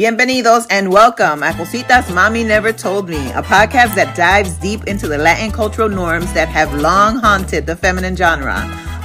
[0.00, 5.06] Bienvenidos and welcome a Cositas Mommy Never Told Me, a podcast that dives deep into
[5.06, 8.54] the Latin cultural norms that have long haunted the feminine genre.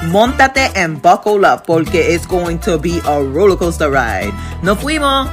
[0.08, 4.32] Montate and buckle up porque it's going to be a roller coaster ride.
[4.64, 5.28] ¡No fuimos!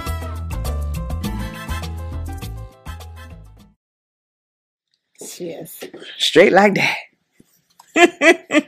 [5.38, 5.84] Yes.
[6.18, 6.96] Straight like that.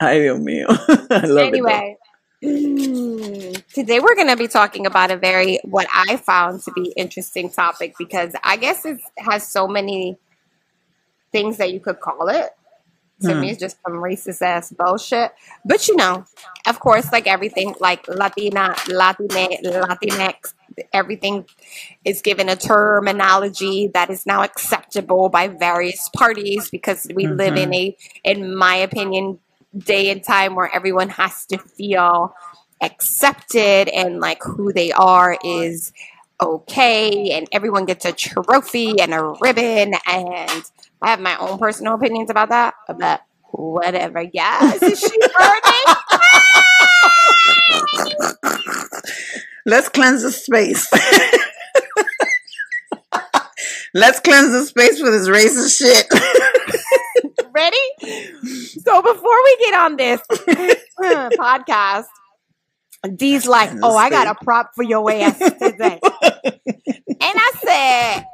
[0.00, 0.64] Ay, Dios mío.
[1.10, 1.60] I love it.
[1.60, 2.07] Anyway, mm,
[2.40, 7.50] today we're going to be talking about a very, what I found to be interesting
[7.50, 10.18] topic because I guess it has so many
[11.32, 12.50] things that you could call it.
[13.22, 13.40] To Hmm.
[13.40, 15.32] me, it's just some racist ass bullshit.
[15.64, 16.24] But you know,
[16.66, 20.54] of course, like everything, like Latina, Latine, Latinx,
[20.92, 21.44] everything
[22.04, 27.74] is given a terminology that is now acceptable by various parties because we live in
[27.74, 29.40] a, in my opinion,
[29.76, 32.34] day and time where everyone has to feel
[32.82, 35.92] accepted and like who they are is
[36.40, 40.62] okay and everyone gets a trophy and a ribbon and
[41.02, 44.22] I have my own personal opinions about that, but whatever.
[44.32, 45.96] Yes, burning?
[49.66, 50.88] Let's cleanse the space.
[53.94, 56.06] Let's cleanse the space for this racist shit.
[57.58, 57.76] Ready?
[58.84, 60.20] So before we get on this
[61.36, 62.04] podcast,
[63.16, 68.26] Dee's like, "Oh, I got a prop for your ass today," and I said,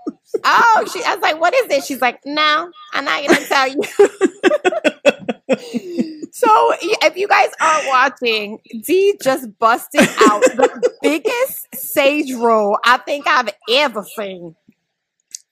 [0.45, 1.03] "Oh," she.
[1.03, 3.81] I was like, "What is it?" She's like, "No, I'm not gonna tell you."
[6.33, 12.99] so if you guys aren't watching, Dee just busted out the biggest sage roll I
[12.99, 14.55] think I've ever seen.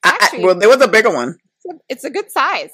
[0.05, 1.37] I- I- well, there was a bigger one.
[1.65, 2.71] It's a, it's a good size.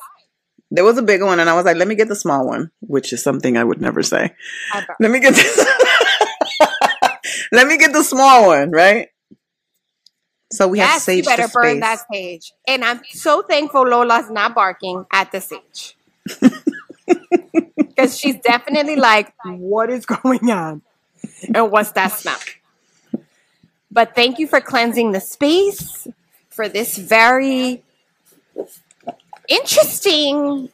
[0.70, 2.70] There was a big one, and I was like, let me get the small one,
[2.80, 4.34] which is something I would never say.
[5.00, 5.66] Let me get this.
[7.52, 9.08] let me get the small one, right?
[10.50, 12.52] So we have Yes, you better burn that sage.
[12.66, 15.96] And I'm so thankful Lola's not barking at the sage.
[17.77, 20.83] Because she's definitely like, what is going on?
[21.55, 22.39] And what's that smell?
[23.90, 26.06] But thank you for cleansing the space
[26.50, 27.83] for this very
[29.48, 30.70] interesting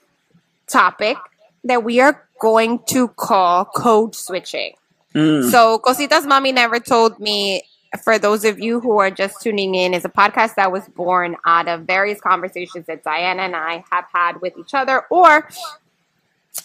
[0.67, 1.17] topic
[1.65, 4.75] that we are going to call code switching.
[5.15, 5.51] Mm.
[5.51, 7.63] So, Cositas Mommy Never Told Me,
[8.03, 11.37] for those of you who are just tuning in, is a podcast that was born
[11.47, 15.49] out of various conversations that Diana and I have had with each other, or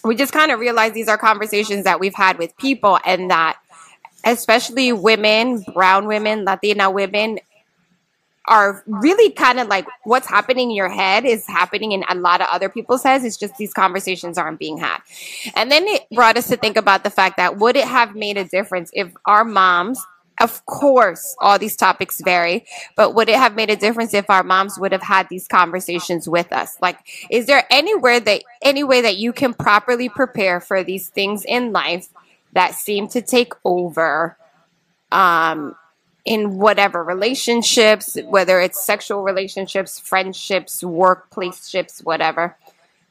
[0.04, 3.58] we just kind of realized these are conversations that we've had with people, and that
[4.24, 7.38] especially women, brown women, Latina women,
[8.50, 12.40] are really kind of like what's happening in your head is happening in a lot
[12.40, 13.24] of other people's heads.
[13.24, 14.98] It's just these conversations aren't being had.
[15.54, 18.36] And then it brought us to think about the fact that would it have made
[18.36, 20.04] a difference if our moms,
[20.40, 22.66] of course, all these topics vary,
[22.96, 26.28] but would it have made a difference if our moms would have had these conversations
[26.28, 26.76] with us?
[26.82, 26.98] Like,
[27.30, 31.70] is there anywhere that, any way that you can properly prepare for these things in
[31.70, 32.08] life
[32.52, 34.36] that seem to take over?
[35.12, 35.76] Um,
[36.24, 42.56] in whatever relationships, whether it's sexual relationships, friendships, workplace ships, whatever.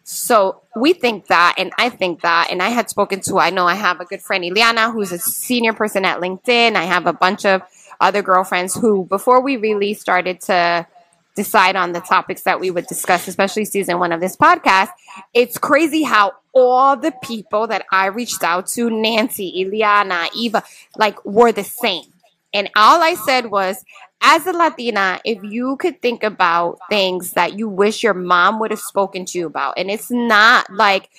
[0.04, 3.68] So we think that, and I think that, and I had spoken to, I know
[3.68, 6.76] I have a good friend, Ileana, who's a senior person at LinkedIn.
[6.76, 7.62] I have a bunch of
[8.00, 10.88] other girlfriends who, before we really started to
[11.36, 14.90] decide on the topics that we would discuss, especially season one of this podcast,
[15.34, 20.64] it's crazy how all the people that I reached out to, Nancy, Ileana, Eva,
[20.98, 22.06] like were the same.
[22.54, 23.84] And all I said was,
[24.22, 28.72] as a Latina, if you could think about things that you wish your mom would
[28.72, 31.10] have spoken to you about, and it's not like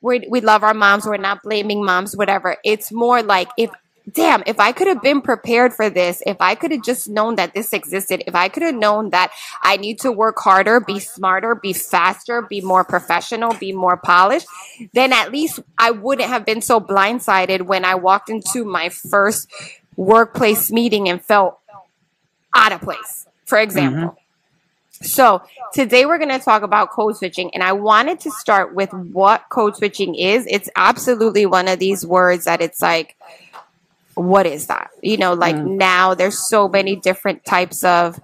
[0.00, 2.56] we we love our moms, we're not blaming moms, whatever.
[2.64, 3.70] It's more like if
[4.12, 7.36] damn, if I could have been prepared for this, if I could have just known
[7.36, 9.30] that this existed, if I could have known that
[9.62, 14.46] I need to work harder, be smarter, be faster, be more professional, be more polished,
[14.94, 19.48] then at least I wouldn't have been so blindsided when I walked into my first
[20.00, 21.58] workplace meeting and felt
[22.54, 24.08] out of place, for example.
[24.08, 25.04] Mm-hmm.
[25.04, 25.42] So
[25.74, 29.44] today we're going to talk about code switching, and I wanted to start with what
[29.50, 30.46] code switching is.
[30.48, 33.14] It's absolutely one of these words that it's like,
[34.14, 34.90] what is that?
[35.02, 35.76] You know, like mm.
[35.76, 38.18] now there's so many different types of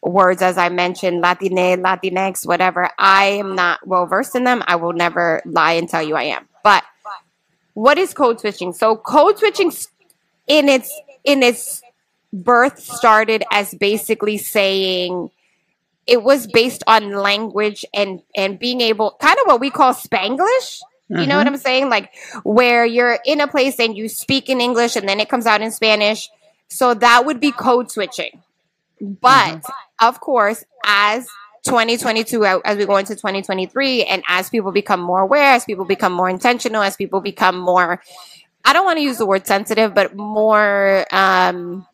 [0.00, 2.90] words, as I mentioned, Latine, Latinx, whatever.
[2.98, 4.62] I am not well versed in them.
[4.66, 6.48] I will never lie and tell you I am.
[6.64, 6.84] But
[7.74, 8.72] what is code switching?
[8.72, 9.70] So code switching
[10.46, 10.92] in its
[11.24, 11.82] in its
[12.32, 15.30] birth started as basically saying
[16.06, 20.80] it was based on language and and being able kind of what we call spanglish
[21.08, 22.12] you know what i'm saying like
[22.42, 25.60] where you're in a place and you speak in english and then it comes out
[25.62, 26.28] in spanish
[26.68, 28.42] So that would be code switching.
[29.00, 30.06] But mm-hmm.
[30.06, 31.26] of course, as
[31.64, 36.12] 2022, as we go into 2023, and as people become more aware, as people become
[36.12, 38.02] more intentional, as people become more,
[38.66, 41.86] I don't want to use the word sensitive, but more, um,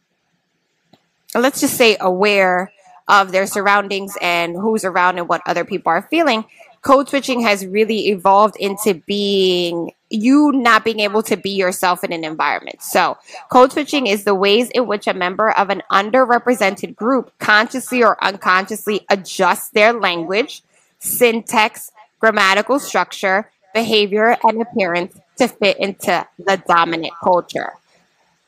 [1.35, 2.73] let's just say aware
[3.07, 6.47] of their surroundings and who's around and what other people are feeling,
[6.81, 12.13] code switching has really evolved into being you not being able to be yourself in
[12.13, 12.83] an environment.
[12.83, 13.19] So,
[13.51, 18.23] code switching is the ways in which a member of an underrepresented group consciously or
[18.25, 20.63] unconsciously adjusts their language,
[21.01, 27.73] syntax, grammatical structure, behavior, and appearance to fit into the dominant culture.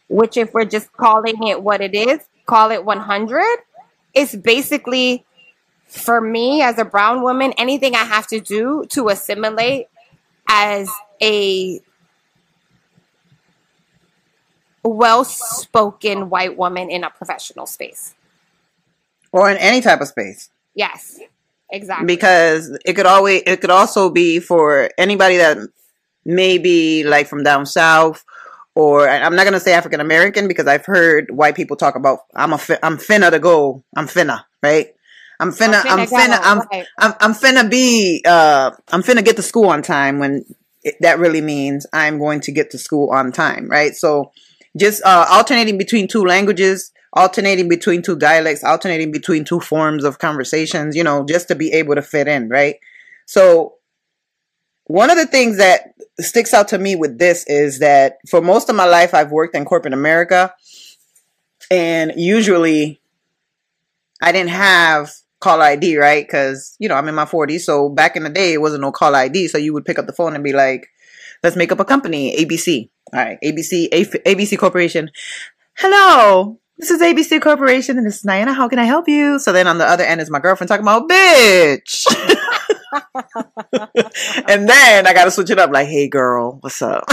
[0.08, 3.44] Which, if we're just calling it what it is, call it 100,
[4.12, 5.24] it's basically
[5.86, 9.86] for me as a brown woman, anything I have to do to assimilate
[10.48, 10.90] as
[11.22, 11.80] a
[14.82, 18.14] well spoken white woman in a professional space.
[19.32, 20.50] Or in any type of space.
[20.74, 21.18] Yes.
[21.70, 22.06] Exactly.
[22.06, 25.58] Because it could always it could also be for anybody that
[26.24, 28.24] may be like from down south
[28.74, 32.52] or I'm not gonna say African American because I've heard white people talk about I'm
[32.52, 34.94] a I'm finna to go I'm finna right
[35.40, 36.86] I'm finna, I'm finna, I'm finna, I'm.
[36.98, 40.44] I'm, I'm, finna be, uh, I'm finna get to school on time when
[40.82, 43.94] it, that really means I'm going to get to school on time, right?
[43.94, 44.32] So
[44.76, 50.18] just, uh, alternating between two languages, alternating between two dialects, alternating between two forms of
[50.18, 52.76] conversations, you know, just to be able to fit in, right?
[53.26, 53.74] So
[54.86, 58.68] one of the things that sticks out to me with this is that for most
[58.68, 60.54] of my life, I've worked in corporate America
[61.70, 63.00] and usually
[64.20, 66.26] I didn't have call ID, right?
[66.26, 67.60] Because, you know, I'm in my 40s.
[67.60, 69.48] So back in the day, it wasn't no call ID.
[69.48, 70.88] So you would pick up the phone and be like,
[71.42, 72.88] let's make up a company, ABC.
[73.12, 75.10] All right, ABC, ABC Corporation.
[75.76, 78.52] Hello, this is ABC Corporation and this is Diana.
[78.52, 79.38] How can I help you?
[79.38, 82.06] So then on the other end is my girlfriend talking about, bitch.
[84.48, 87.04] and then I got to switch it up like, hey girl, what's up?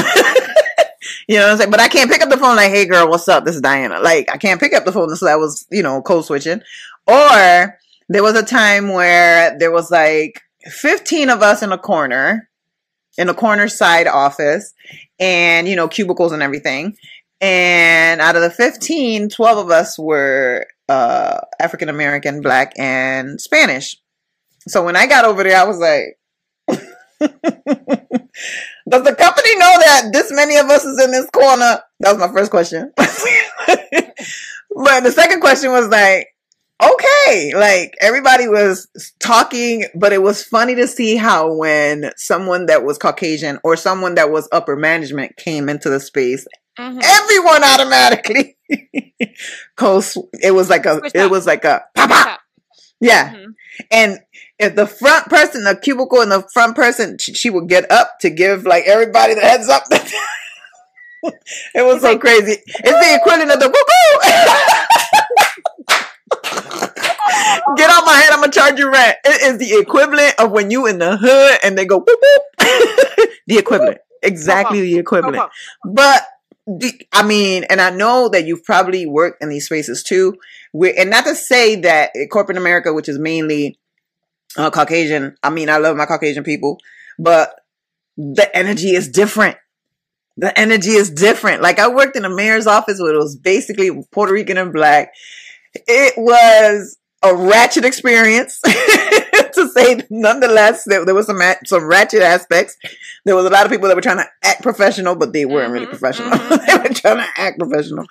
[1.27, 1.71] you know what I'm saying?
[1.71, 3.45] But I can't pick up the phone like, hey girl, what's up?
[3.45, 3.99] This is Diana.
[3.99, 5.15] Like, I can't pick up the phone.
[5.15, 6.61] So that was, you know, code switching.
[7.07, 7.77] Or
[8.09, 12.49] there was a time where there was like 15 of us in a corner,
[13.17, 14.73] in a corner side office,
[15.19, 16.95] and you know, cubicles and everything.
[17.41, 23.97] And out of the 15, 12 of us were uh, African American, black, and Spanish.
[24.67, 26.19] So when I got over there, I was like,
[28.89, 31.79] Does the company know that this many of us is in this corner?
[31.99, 32.91] That was my first question.
[32.97, 33.07] but
[35.01, 36.27] the second question was like,
[36.81, 37.53] okay.
[37.55, 38.87] Like everybody was
[39.19, 44.15] talking, but it was funny to see how when someone that was Caucasian or someone
[44.15, 46.45] that was upper management came into the space,
[46.77, 46.99] mm-hmm.
[47.01, 48.57] everyone automatically
[49.75, 52.39] cause it was like a it was like a papa.
[53.01, 53.33] Yeah.
[53.33, 53.51] Mm-hmm.
[53.89, 54.19] And
[54.59, 58.19] if the front person, the cubicle and the front person, she, she would get up
[58.21, 59.83] to give like everybody the heads up.
[59.91, 60.03] it
[61.75, 62.57] was it's so like, crazy.
[62.65, 63.75] It's the equivalent of the woo
[67.75, 69.17] Get off my head, I'm gonna charge you rent.
[69.25, 72.43] It is the equivalent of when you in the hood and they go whoop whoop.
[73.47, 73.97] the equivalent.
[74.21, 75.49] Exactly the equivalent.
[75.83, 76.23] But
[76.67, 80.37] I mean, and I know that you've probably worked in these spaces too.
[80.73, 83.79] We're, and not to say that corporate America, which is mainly
[84.57, 86.77] uh, Caucasian, I mean, I love my Caucasian people,
[87.17, 87.55] but
[88.17, 89.57] the energy is different.
[90.37, 91.61] The energy is different.
[91.61, 95.11] Like I worked in a mayor's office where it was basically Puerto Rican and black.
[95.73, 102.77] It was a ratchet experience to say nonetheless there, there was some some ratchet aspects.
[103.25, 105.65] There was a lot of people that were trying to act professional but they weren't
[105.65, 106.29] mm-hmm, really professional.
[106.31, 106.65] mm-hmm.
[106.65, 108.05] they were trying to act professional.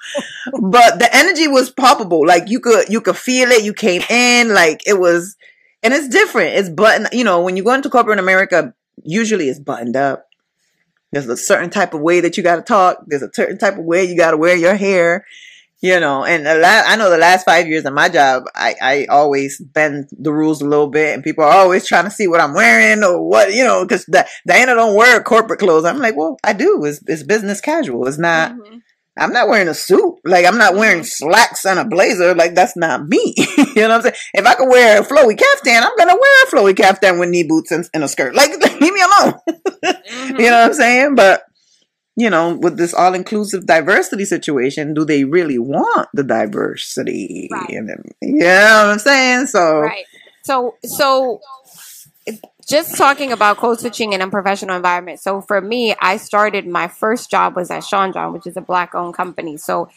[0.61, 2.27] But the energy was palpable.
[2.27, 3.65] Like you could you could feel it.
[3.65, 4.55] You came in.
[4.55, 5.37] Like it was
[5.83, 6.55] and it's different.
[6.55, 10.27] It's button you know when you go into corporate america usually it's buttoned up.
[11.13, 12.99] There's a certain type of way that you got to talk.
[13.09, 15.25] There's a certain type of way you got to wear your hair
[15.81, 18.75] you know, and the last, I know the last five years of my job, I,
[18.83, 22.27] I always bend the rules a little bit and people are always trying to see
[22.27, 24.05] what I'm wearing or what, you know, cause
[24.47, 25.87] Diana don't wear corporate clothes.
[25.87, 26.85] I'm like, well, I do.
[26.85, 28.07] It's, it's business casual.
[28.07, 28.79] It's not, mm-hmm.
[29.19, 30.15] I'm not wearing a suit.
[30.25, 31.27] Like I'm not wearing mm-hmm.
[31.27, 32.35] slacks and a blazer.
[32.35, 33.35] Like that's not me.
[33.37, 34.15] you know what I'm saying?
[34.35, 37.43] If I could wear a flowy caftan, I'm gonna wear a flowy caftan with knee
[37.43, 38.35] boots and, and a skirt.
[38.35, 39.35] Like leave me alone.
[39.49, 40.41] mm-hmm.
[40.41, 41.15] You know what I'm saying?
[41.17, 41.43] But
[42.21, 47.49] you know, with this all inclusive diversity situation, do they really want the diversity?
[47.51, 47.71] Right.
[47.71, 47.89] And,
[48.21, 49.47] you know what I'm saying?
[49.47, 50.05] So, right.
[50.43, 51.41] So, so
[52.67, 55.21] just talking about code switching in a professional environment.
[55.21, 58.61] So for me, I started my first job was at Sean John, which is a
[58.61, 59.57] black owned company.
[59.57, 59.89] So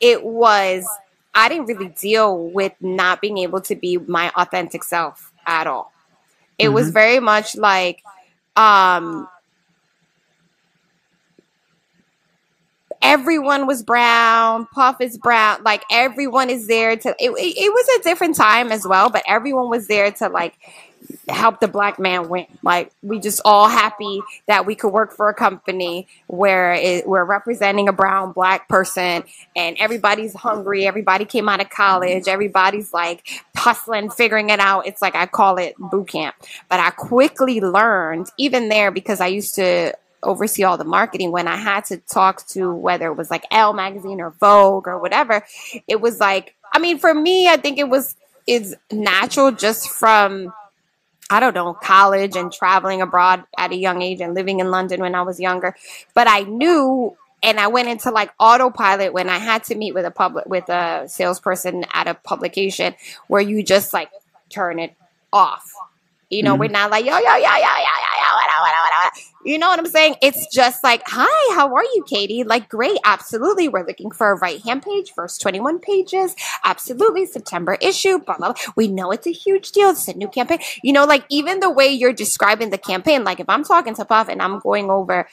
[0.00, 0.86] it was
[1.34, 5.92] I didn't really deal with not being able to be my authentic self at all.
[6.58, 6.74] It mm-hmm.
[6.74, 8.02] was very much like
[8.54, 9.28] um
[13.02, 18.00] everyone was brown puff is brown like everyone is there to it, it, it was
[18.00, 20.56] a different time as well but everyone was there to like
[21.28, 22.46] help the black man win.
[22.62, 27.24] Like we just all happy that we could work for a company where it, we're
[27.24, 29.24] representing a brown black person
[29.56, 30.86] and everybody's hungry.
[30.86, 32.28] Everybody came out of college.
[32.28, 34.86] Everybody's like hustling, figuring it out.
[34.86, 36.34] It's like I call it boot camp.
[36.68, 41.48] But I quickly learned even there because I used to oversee all the marketing when
[41.48, 45.44] I had to talk to whether it was like Elle magazine or Vogue or whatever,
[45.86, 50.52] it was like I mean for me I think it was it's natural just from
[51.32, 55.00] I don't know, college and traveling abroad at a young age and living in London
[55.00, 55.76] when I was younger.
[56.12, 60.04] But I knew and I went into like autopilot when I had to meet with
[60.04, 62.94] a public with a salesperson at a publication
[63.28, 64.10] where you just like
[64.50, 64.94] turn it
[65.32, 65.72] off.
[66.30, 66.60] You know, mm-hmm.
[66.60, 69.10] we're not like yo yo yo yo yo yo yo
[69.44, 70.14] You know what I'm saying?
[70.22, 72.44] It's just like, hi, how are you, Katie?
[72.44, 73.68] Like, great, absolutely.
[73.68, 77.26] We're looking for a right hand page, first 21 pages, absolutely.
[77.26, 78.62] September issue, blah, blah blah.
[78.76, 79.90] We know it's a huge deal.
[79.90, 80.60] It's a new campaign.
[80.84, 84.04] You know, like even the way you're describing the campaign, like if I'm talking to
[84.04, 85.26] Puff and I'm going over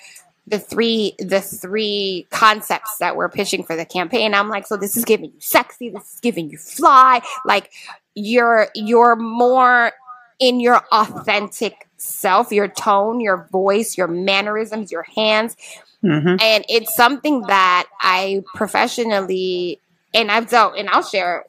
[0.48, 4.34] the three the three concepts that we're pitching for the campaign.
[4.34, 7.22] I'm like, so this is giving you sexy, this is giving you fly.
[7.46, 7.70] Like
[8.16, 9.92] you're you're more
[10.39, 15.56] in your authentic self, your tone, your voice, your mannerisms, your hands.
[16.03, 16.36] Mm-hmm.
[16.41, 19.79] And it's something that I professionally,
[20.13, 21.46] and I've dealt, and I'll share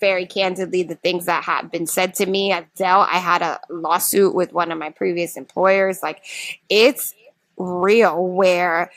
[0.00, 2.52] very candidly the things that have been said to me.
[2.52, 6.02] I've dealt, I had a lawsuit with one of my previous employers.
[6.02, 6.22] Like,
[6.68, 7.14] it's
[7.56, 8.90] real where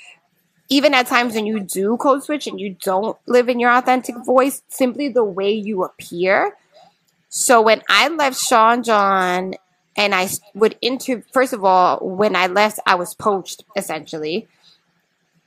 [0.70, 4.16] even at times when you do code switch and you don't live in your authentic
[4.26, 6.56] voice, simply the way you appear
[7.34, 9.54] so when I left Sean John
[9.96, 14.50] and I would interview, first of all, when I left, I was poached essentially.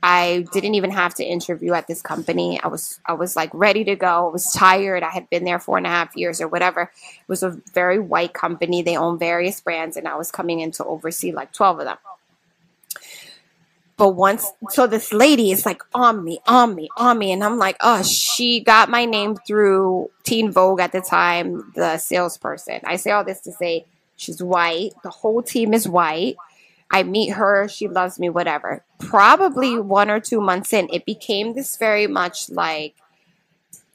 [0.03, 2.59] I didn't even have to interview at this company.
[2.63, 4.29] I was I was like ready to go.
[4.29, 5.03] I was tired.
[5.03, 6.91] I had been there four and a half years or whatever.
[6.95, 8.81] It was a very white company.
[8.81, 11.99] They own various brands, and I was coming in to oversee like twelve of them.
[13.97, 17.31] But once, so this lady is like on me, on me, on me.
[17.31, 21.99] And I'm like, oh, she got my name through Teen Vogue at the time, the
[21.99, 22.81] salesperson.
[22.85, 23.87] I say all this to say
[24.17, 24.95] she's white.
[25.05, 26.37] The whole team is white.
[26.91, 27.69] I meet her.
[27.69, 28.85] She loves me, whatever.
[28.99, 32.95] Probably one or two months in, it became this very much like,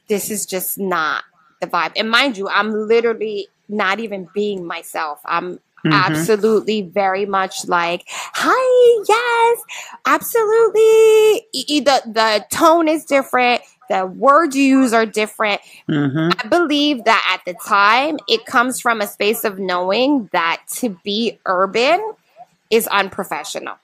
[0.08, 1.24] this is just not
[1.60, 1.92] the vibe.
[1.96, 5.20] And mind you, I'm literally not even being myself.
[5.24, 5.92] I'm Mm-hmm.
[5.92, 9.62] Absolutely, very much like, hi, yes,
[10.06, 11.46] absolutely.
[11.80, 13.62] The, the tone is different.
[13.88, 15.62] The words you use are different.
[15.88, 16.38] Mm-hmm.
[16.38, 20.90] I believe that at the time, it comes from a space of knowing that to
[21.02, 22.12] be urban
[22.70, 23.76] is unprofessional.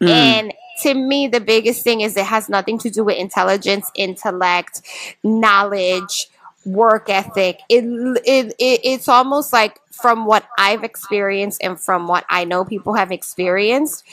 [0.00, 0.08] Mm.
[0.08, 4.80] And to me, the biggest thing is it has nothing to do with intelligence, intellect,
[5.22, 6.29] knowledge,
[6.64, 7.60] work ethic.
[7.68, 7.84] It,
[8.24, 12.94] it, it it's almost like from what I've experienced and from what I know people
[12.94, 14.04] have experienced.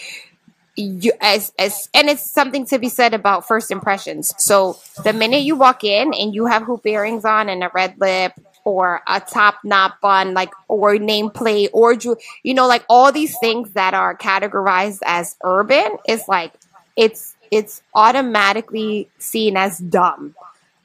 [0.75, 4.31] You as as and it's something to be said about first impressions.
[4.37, 7.95] So the minute you walk in and you have hoop earrings on and a red
[7.99, 11.95] lip or a top knot bun, like or nameplate or
[12.43, 16.53] you know, like all these things that are categorized as urban is like
[16.95, 20.35] it's it's automatically seen as dumb,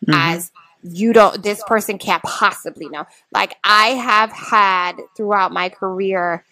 [0.06, 0.14] mm-hmm.
[0.14, 3.06] as you don't this person can't possibly know.
[3.30, 6.44] Like i have had throughout my career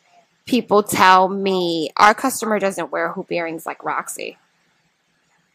[0.47, 4.39] people tell me our customer doesn't wear hoop earrings like roxy.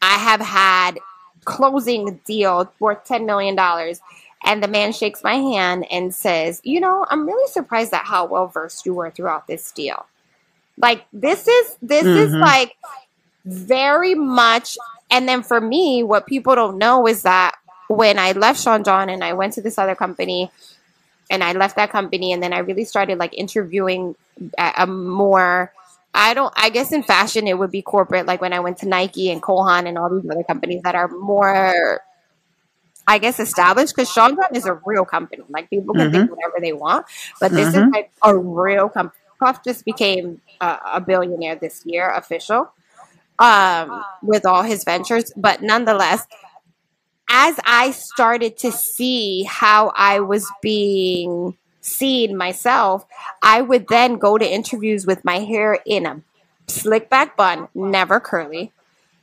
[0.00, 0.98] I have had
[1.44, 3.58] closing deal worth $10 million
[4.44, 8.26] and the man shakes my hand and says you know i'm really surprised at how
[8.26, 10.06] well versed you were throughout this deal.
[10.78, 12.18] Like this is this mm-hmm.
[12.18, 12.76] is like
[13.44, 14.76] very much
[15.10, 17.56] and then for me what people don't know is that
[17.88, 20.50] when I left Sean John and I went to this other company
[21.30, 24.16] and I left that company and then I really started like interviewing
[24.58, 25.72] a, more
[26.14, 28.88] I don't I guess in fashion it would be corporate like when I went to
[28.88, 32.00] Nike and Cole Haan and all these other companies that are more
[33.06, 35.44] I guess established because Sean John is a real company.
[35.48, 36.12] Like people can mm-hmm.
[36.12, 37.06] think whatever they want,
[37.40, 37.88] but this mm-hmm.
[37.88, 39.16] is like a real company.
[39.38, 42.72] Puff just became a, a billionaire this year, official,
[43.38, 45.32] um, with all his ventures.
[45.36, 46.26] But nonetheless,
[47.28, 53.04] as I started to see how I was being seen myself,
[53.42, 56.22] I would then go to interviews with my hair in a
[56.66, 58.72] slick back bun, never curly,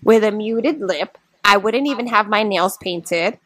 [0.04, 1.18] with a muted lip.
[1.44, 3.38] I wouldn't even have my nails painted.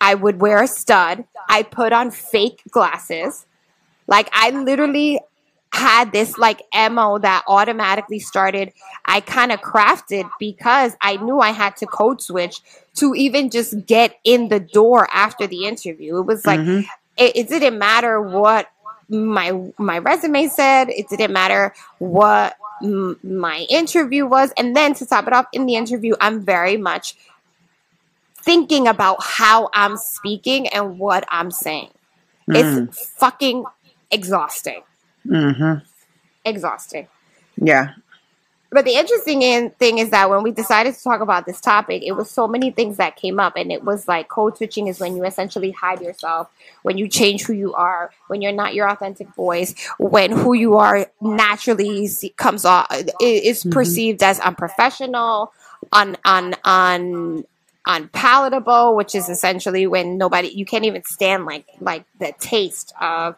[0.00, 1.24] I would wear a stud.
[1.48, 3.46] I put on fake glasses.
[4.06, 5.20] Like I literally
[5.72, 8.72] had this like MO that automatically started.
[9.04, 12.60] I kind of crafted because I knew I had to code switch
[12.96, 16.18] to even just get in the door after the interview.
[16.18, 16.88] It was like mm-hmm.
[17.16, 18.68] it, it didn't matter what
[19.08, 20.88] my my resume said.
[20.88, 24.52] It didn't matter what m- my interview was.
[24.56, 27.16] And then to top it off, in the interview, I'm very much
[28.36, 31.90] thinking about how I'm speaking and what I'm saying.
[32.48, 32.88] Mm.
[32.88, 33.64] It's fucking
[34.10, 34.82] exhausting.
[35.26, 35.84] Mm-hmm.
[36.44, 37.08] Exhausting.
[37.56, 37.94] Yeah.
[38.70, 42.02] But the interesting in, thing is that when we decided to talk about this topic,
[42.04, 44.98] it was so many things that came up, and it was like code switching is
[44.98, 46.50] when you essentially hide yourself,
[46.82, 50.76] when you change who you are, when you're not your authentic voice, when who you
[50.76, 52.86] are naturally comes off
[53.20, 53.70] is mm-hmm.
[53.70, 55.52] perceived as unprofessional,
[55.92, 57.44] un un un
[57.86, 63.36] unpalatable, which is essentially when nobody you can't even stand like like the taste of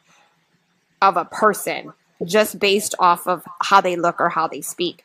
[1.00, 1.92] of a person
[2.24, 5.04] just based off of how they look or how they speak.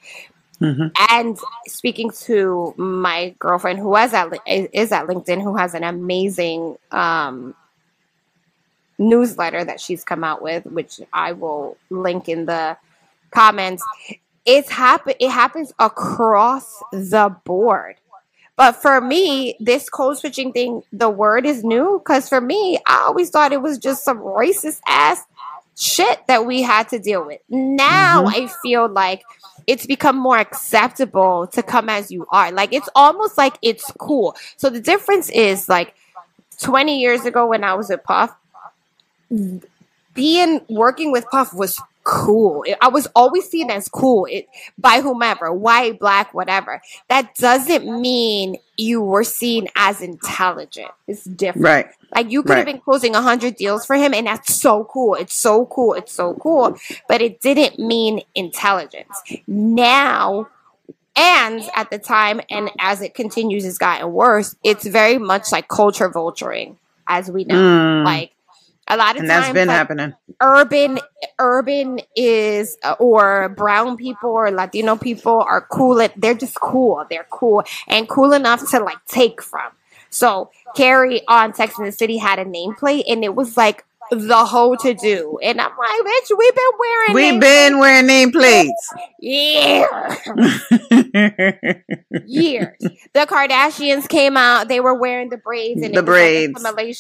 [0.62, 0.88] Mm-hmm.
[1.10, 6.78] And speaking to my girlfriend who was at is at LinkedIn, who has an amazing
[6.92, 7.54] um,
[8.98, 12.78] newsletter that she's come out with, which I will link in the
[13.32, 13.84] comments.
[14.46, 15.16] It's happen.
[15.20, 17.96] It happens across the board.
[18.56, 23.04] But for me, this code switching thing, the word is new because for me, I
[23.08, 25.26] always thought it was just some racist ass
[25.78, 27.40] shit that we had to deal with.
[27.50, 28.44] Now mm-hmm.
[28.44, 29.24] I feel like
[29.68, 32.52] it's become more acceptable to come as you are.
[32.52, 34.36] Like it's almost like it's cool.
[34.58, 35.96] So the difference is like
[36.60, 38.36] 20 years ago when I was at Puff,
[40.14, 42.66] being working with Puff was cool.
[42.82, 46.82] I was always seen as cool it, by whomever, white, black, whatever.
[47.10, 50.92] That doesn't mean you were seen as intelligent.
[51.08, 51.66] It's different.
[51.66, 51.88] Right.
[52.16, 52.58] Like you could right.
[52.58, 55.16] have been closing a hundred deals for him, and that's so cool.
[55.16, 55.94] It's so cool.
[55.94, 56.78] It's so cool.
[57.08, 59.22] But it didn't mean intelligence.
[59.48, 60.50] Now,
[61.16, 64.56] and at the time, and as it continues, it's gotten worse.
[64.64, 66.76] It's very much like culture vulturing,
[67.08, 67.56] as we know.
[67.56, 68.06] Mm.
[68.06, 68.33] Like
[68.88, 70.14] a lot of and times, that's been like, happening.
[70.42, 71.00] Urban,
[71.40, 76.06] urban is uh, or brown people or Latino people are cool.
[76.18, 77.06] They're just cool.
[77.10, 79.72] They're cool and cool enough to like take from.
[80.10, 84.46] So Carrie on Sex and the City had a nameplate, and it was like the
[84.46, 85.40] whole to do.
[85.42, 88.70] And I'm like, bitch, we've been wearing We've been wearing nameplates.
[89.20, 89.88] Yeah.
[92.26, 92.78] Years.
[93.14, 96.62] The Kardashians came out, they were wearing the braids and the braids.
[96.64, 96.96] Like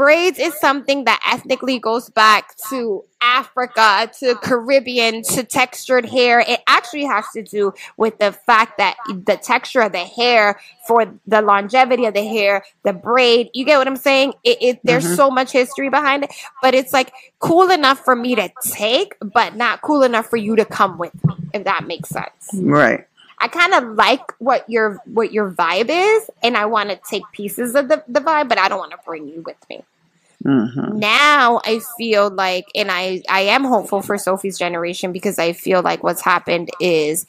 [0.00, 6.40] braids is something that ethnically goes back to Africa, to Caribbean, to textured hair.
[6.40, 10.58] It actually has to do with the fact that the texture of the hair
[10.88, 14.32] for the longevity of the hair, the braid, you get what I'm saying?
[14.42, 15.16] It, it there's mm-hmm.
[15.16, 16.32] so much history behind it,
[16.62, 20.56] but it's like cool enough for me to take, but not cool enough for you
[20.56, 22.48] to come with me, if that makes sense.
[22.54, 23.06] Right.
[23.40, 27.22] I kind of like what your what your vibe is, and I want to take
[27.32, 29.82] pieces of the, the vibe, but I don't want to bring you with me.
[30.44, 30.98] Mm-hmm.
[30.98, 35.80] Now I feel like, and I I am hopeful for Sophie's generation because I feel
[35.80, 37.26] like what's happened is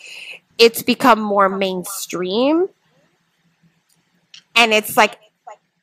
[0.57, 2.67] it's become more mainstream,
[4.53, 5.17] and it's like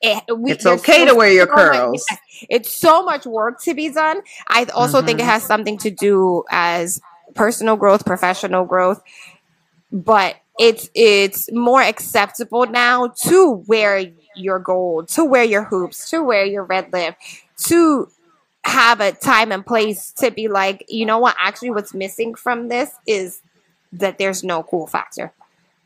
[0.03, 2.07] it, we, it's okay so, to wear your so curls.
[2.11, 4.21] Much, it's so much work to be done.
[4.47, 5.07] I also mm-hmm.
[5.07, 5.31] think it mm-hmm.
[5.31, 7.01] has something to do as
[7.35, 9.03] personal growth, professional growth
[9.92, 16.22] but it's it's more acceptable now to wear your gold, to wear your hoops, to
[16.22, 17.16] wear your red lip,
[17.64, 18.09] to
[18.64, 22.68] have a time and place to be like, you know what, actually what's missing from
[22.68, 23.40] this is
[23.92, 25.33] that there's no cool factor.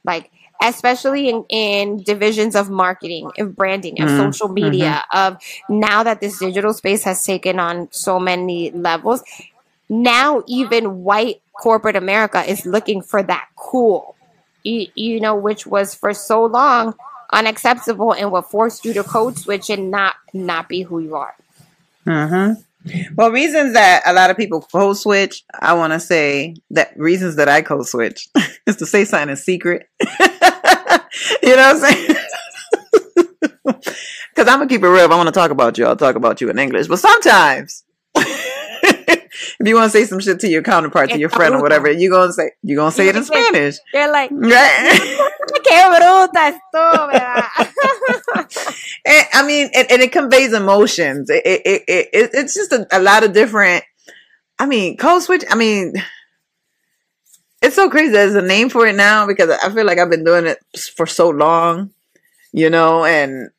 [0.05, 0.31] Like
[0.63, 4.31] especially in, in divisions of marketing, of branding, of mm-hmm.
[4.31, 5.35] social media, mm-hmm.
[5.35, 9.23] of now that this digital space has taken on so many levels,
[9.93, 14.17] now even white corporate America is looking for that cool,
[14.63, 16.95] you, you know, which was for so long
[17.31, 21.35] unacceptable and what forced you to code switch and not not be who you are.
[22.07, 22.61] Mm-hmm.
[23.15, 27.37] Well, reasons that a lot of people code switch, I want to say that reasons
[27.37, 28.29] that I code switch
[28.67, 29.89] is to say something in secret.
[30.01, 32.17] you know what I'm saying?
[34.35, 35.05] Because I'm gonna keep it real.
[35.05, 36.87] If I want to talk about you, I'll talk about you in English.
[36.87, 37.85] But sometimes
[39.61, 41.91] if you want to say some shit to your counterpart, to your friend or whatever,
[41.91, 43.77] you gonna say you gonna say it in Spanish.
[43.93, 45.29] You're like, Right.
[45.65, 46.59] qué bruta.
[49.05, 51.29] And, I mean, and, and it conveys emotions.
[51.29, 53.83] It, it, it, it it's just a, a lot of different.
[54.59, 55.43] I mean, code switch.
[55.51, 55.95] I mean,
[57.61, 58.13] it's so crazy.
[58.13, 60.59] There's a name for it now because I feel like I've been doing it
[60.95, 61.91] for so long,
[62.53, 63.05] you know.
[63.05, 63.51] And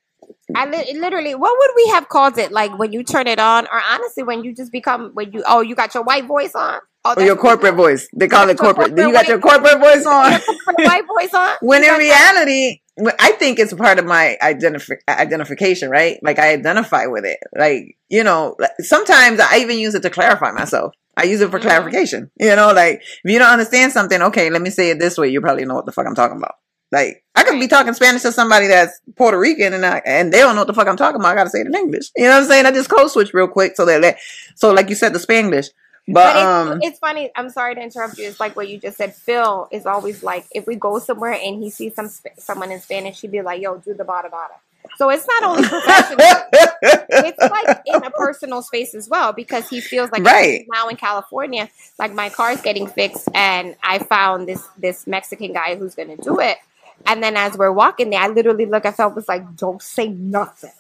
[0.56, 2.52] I li- literally, what would we have called it?
[2.52, 5.62] Like when you turn it on, or honestly, when you just become when you oh
[5.62, 8.08] you got your white voice on, oh or your corporate voice.
[8.14, 8.88] They call it corporate.
[8.96, 10.32] corporate You got your corporate voice on.
[10.42, 11.56] corporate white voice on.
[11.62, 12.80] when You in got that- reality
[13.18, 17.98] i think it's part of my identif- identification right like i identify with it like
[18.10, 21.64] you know sometimes i even use it to clarify myself i use it for Mhm.
[21.64, 25.18] clarification you know like if you don't understand something okay let me say it this
[25.18, 26.54] way you probably know what the fuck i'm talking about
[26.94, 30.40] like I could be talking Spanish to somebody that's Puerto Rican and I, and they
[30.40, 31.32] don't know what the fuck I'm talking about.
[31.32, 32.12] I gotta say it in English.
[32.16, 32.66] You know what I'm saying?
[32.66, 34.18] I just code switch real quick so that
[34.56, 35.70] so like you said the Spanglish.
[36.08, 37.32] But, But it's, um it's funny.
[37.36, 38.28] I'm sorry to interrupt you.
[38.28, 39.16] It's like what you just said.
[39.16, 43.22] Phil is always like, if we go somewhere and he sees some someone in Spanish,
[43.22, 44.58] he'd be like, "Yo, do the bada bada."
[44.98, 46.18] So it's not only professional;
[46.82, 50.66] it's like in a personal space as well because he feels like Right.
[50.70, 55.76] now in California, like my car's getting fixed, and I found this this Mexican guy
[55.78, 56.58] who's gonna do it.
[57.06, 60.72] And then as we're walking there, I literally look at was like, "Don't say nothing."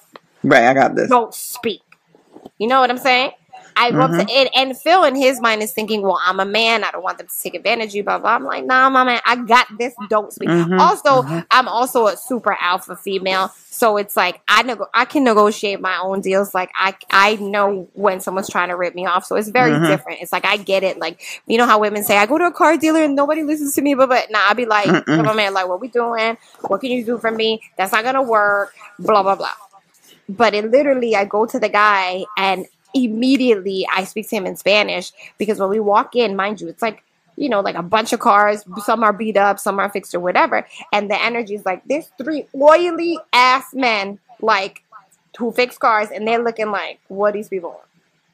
[0.44, 1.10] right, I got this.
[1.10, 1.82] don't speak.
[2.58, 3.32] You know what I'm saying?
[3.76, 4.18] I go Mm-hmm.
[4.18, 6.84] to it, and Phil in his mind is thinking, "Well, I'm a man.
[6.84, 8.32] I don't want them to take advantage of you." Blah blah.
[8.36, 9.94] I'm like, "Nah, my man, I got this.
[10.10, 11.46] Don't speak." Mhm, Also, mhm.
[11.52, 15.98] I'm also a super alpha female, so it's like I nego- I can negotiate my
[16.02, 16.54] own deals.
[16.54, 19.88] Like I I know when someone's trying to rip me off, so it's very Mhm.
[19.88, 20.22] different.
[20.22, 20.98] It's like I get it.
[21.00, 23.76] Like you know how women say, "I go to a car dealer and nobody listens
[23.76, 25.06] to me," but but nah, I'll be like, Mm-mm.
[25.18, 26.38] "Come on, man, like what we doing?
[26.68, 27.62] What can you do for me?
[27.78, 29.50] That's not gonna work." Blah blah blah
[30.30, 34.56] but it literally I go to the guy and immediately I speak to him in
[34.56, 37.04] Spanish because when we walk in, mind you, it's like
[37.36, 38.64] you know, like a bunch of cars.
[38.86, 40.68] Some are beat up, some are fixed or whatever.
[40.92, 44.84] And the energy is like there's three oily ass men like
[45.40, 47.82] who fix cars, and they're looking like what are these people.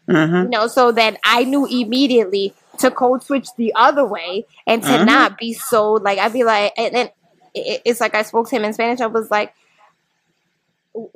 [0.09, 0.43] Mhm.
[0.43, 4.89] You know, so then I knew immediately to code switch the other way and to
[4.89, 5.05] Mhm.
[5.05, 7.09] not be so like I'd be like, and then
[7.55, 8.99] it's like I spoke to him in Spanish.
[8.99, 9.53] I was like,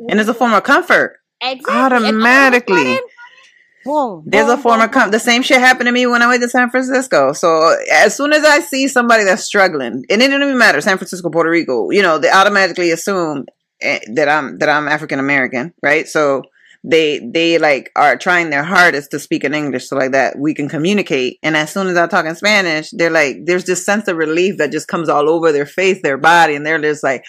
[0.08, 1.20] And it's a form of comfort.
[1.42, 1.74] Exactly.
[1.74, 3.00] And all of a Automatically.
[3.84, 4.24] Boom.
[4.26, 6.50] There's a former form com- the same shit happened to me when I went to
[6.50, 7.34] San Francisco.
[7.34, 10.98] So as soon as I see somebody that's struggling, and it doesn't even matter, San
[10.98, 13.46] Francisco, Puerto Rico, you know, they automatically assume
[13.82, 16.08] eh, that I'm that I'm African American, right?
[16.08, 16.44] So
[16.84, 20.54] they they like are trying their hardest to speak in English so like that we
[20.54, 21.40] can communicate.
[21.42, 24.58] And as soon as I talk in Spanish, they're like, there's this sense of relief
[24.58, 27.24] that just comes all over their face, their body, and they're just like,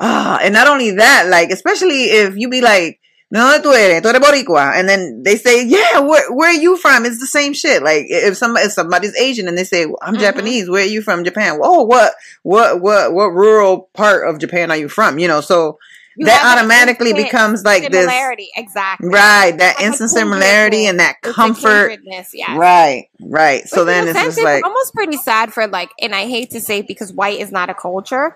[0.00, 0.38] ah.
[0.42, 3.00] And not only that, like especially if you be like.
[3.30, 6.78] No, tú eres, tú eres boricua, and then they say, "Yeah, where where are you
[6.78, 7.82] from?" It's the same shit.
[7.82, 10.20] Like if somebody if somebody's Asian and they say, well, "I'm Mhm.
[10.20, 11.24] Japanese," where are you from?
[11.24, 11.58] Japan.
[11.62, 15.18] Oh, what what what what rural part of Japan are you from?
[15.18, 15.78] You know, so
[16.16, 18.48] You that automatically becomes like this, similarity.
[18.56, 19.08] Exactly.
[19.10, 19.56] right?
[19.58, 22.34] That Like instant similarity and that comfort, yes.
[22.56, 23.08] right?
[23.20, 23.68] Right.
[23.68, 26.60] So Which then it's just like, almost pretty sad for like, and I hate to
[26.60, 28.34] say because white is not a culture,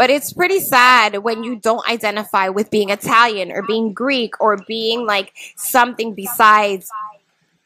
[0.00, 4.56] but it's pretty sad when you don't identify with being Italian or being Greek or
[4.66, 6.90] being like something besides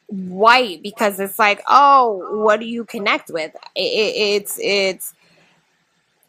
[0.07, 3.55] white because it's like, oh, what do you connect with?
[3.73, 5.13] It, it, it's it's.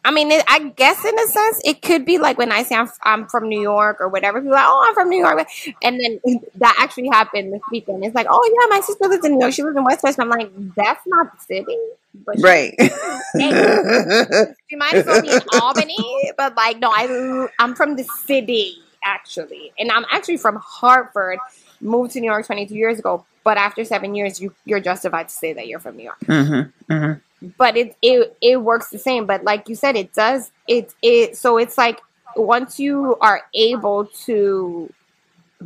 [0.06, 2.76] I mean, it, I guess in a sense, it could be like when I say
[2.76, 4.40] I'm, I'm from New York or whatever.
[4.40, 5.48] People are like, oh, I'm from New York,
[5.82, 6.20] and then
[6.54, 8.04] that actually happened this weekend.
[8.04, 9.52] It's like, oh yeah, my sister lives in New York.
[9.52, 10.22] She lives in Westchester.
[10.22, 11.76] I'm like, that's not the city,
[12.24, 12.72] but right.
[14.70, 16.32] she might as well be in Albany.
[16.38, 21.40] But like, no, I I'm from the city actually, and I'm actually from Hartford.
[21.80, 25.34] Moved to New York 22 years ago, but after seven years, you you're justified to
[25.34, 27.12] say that you're from New York hmm hmm
[27.58, 29.26] but it it it works the same.
[29.26, 32.00] But like you said it does it it so it's like
[32.36, 34.92] once you are able to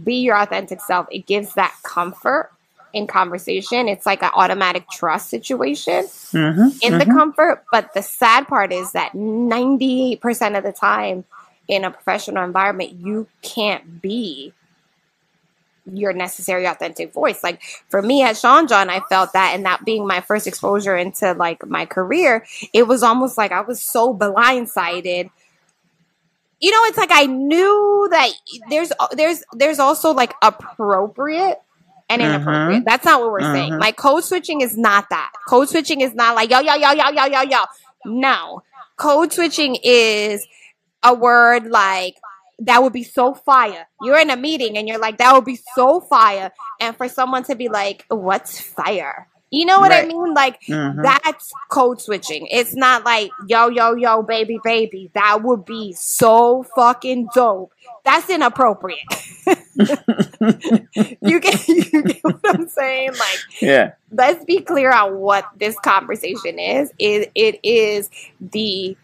[0.02, 2.50] be your authentic self it gives that comfort
[2.92, 3.88] in conversation.
[3.88, 7.64] It's like an automatic trust situation hmm in the comfort.
[7.70, 11.24] But the sad part is that 98% of the time
[11.68, 14.52] in a professional environment you can't be
[15.92, 17.42] your necessary authentic voice.
[17.42, 20.96] Like for me at Sean John, I felt that, and that being my first exposure
[20.96, 25.30] into like my career, it was almost like I was so blindsided.
[26.60, 28.30] You know, it's like I knew that
[28.68, 31.58] there's there's there's also like appropriate
[32.10, 32.84] and inappropriate.
[32.84, 33.72] That's not what we're saying.
[33.74, 33.80] Mhm.
[33.80, 35.32] Like code switching is not that.
[35.48, 37.64] Code switching is not like yo yo yo yo yo yo yo.
[38.04, 38.62] No,
[38.96, 40.46] code switching is
[41.02, 42.16] a word like
[42.60, 43.88] that would be so fire.
[44.02, 46.52] You're in a meeting and you're like, that would be so fire.
[46.80, 49.28] And for someone to be like, what's fire?
[49.50, 50.04] You know what right.
[50.04, 50.32] I mean?
[50.32, 51.02] Like mm-hmm.
[51.02, 52.46] that's code switching.
[52.46, 55.10] It's not like yo yo yo baby baby.
[55.14, 57.72] That would be so fucking dope.
[58.04, 59.00] That's inappropriate.
[61.20, 63.10] you get you get what I'm saying?
[63.10, 63.92] Like yeah.
[64.12, 66.92] Let's be clear on what this conversation is.
[67.00, 68.08] It it is
[68.40, 68.96] the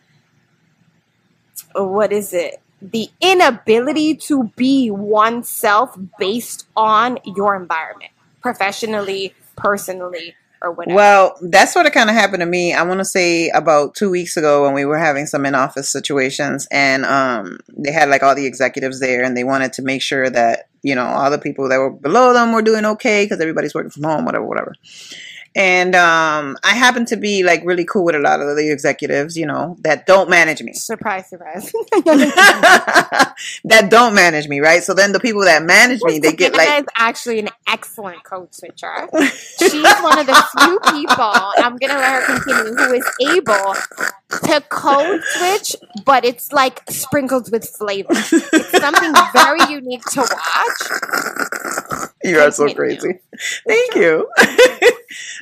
[1.75, 2.63] what is it?
[2.83, 8.13] The inability to be oneself based on your environment,
[8.43, 10.97] professionally, personally, or whatever.
[10.97, 12.75] Well, that's what it kind of happened to me.
[12.75, 15.89] I want to say about two weeks ago when we were having some in office
[15.89, 20.03] situations, and um, they had like all the executives there, and they wanted to make
[20.03, 23.41] sure that you know all the people that were below them were doing okay because
[23.41, 24.75] everybody's working from home, whatever, whatever.
[25.57, 29.39] And um, I happen to be like really cool with a lot of the executives,
[29.39, 30.75] you know, that don't manage me.
[30.75, 31.73] Surprise, surprise.
[33.65, 34.85] that don't manage me, right?
[34.85, 36.83] So then the people that manage me, they get like.
[36.83, 39.09] is actually an excellent code switcher.
[39.59, 43.75] She's one of the few people, I'm going to let her continue, who is able
[44.45, 48.11] to code switch, but it's like sprinkled with flavor.
[48.13, 52.11] It's something very unique to watch.
[52.23, 53.21] You are so crazy.
[53.67, 54.29] Thank you.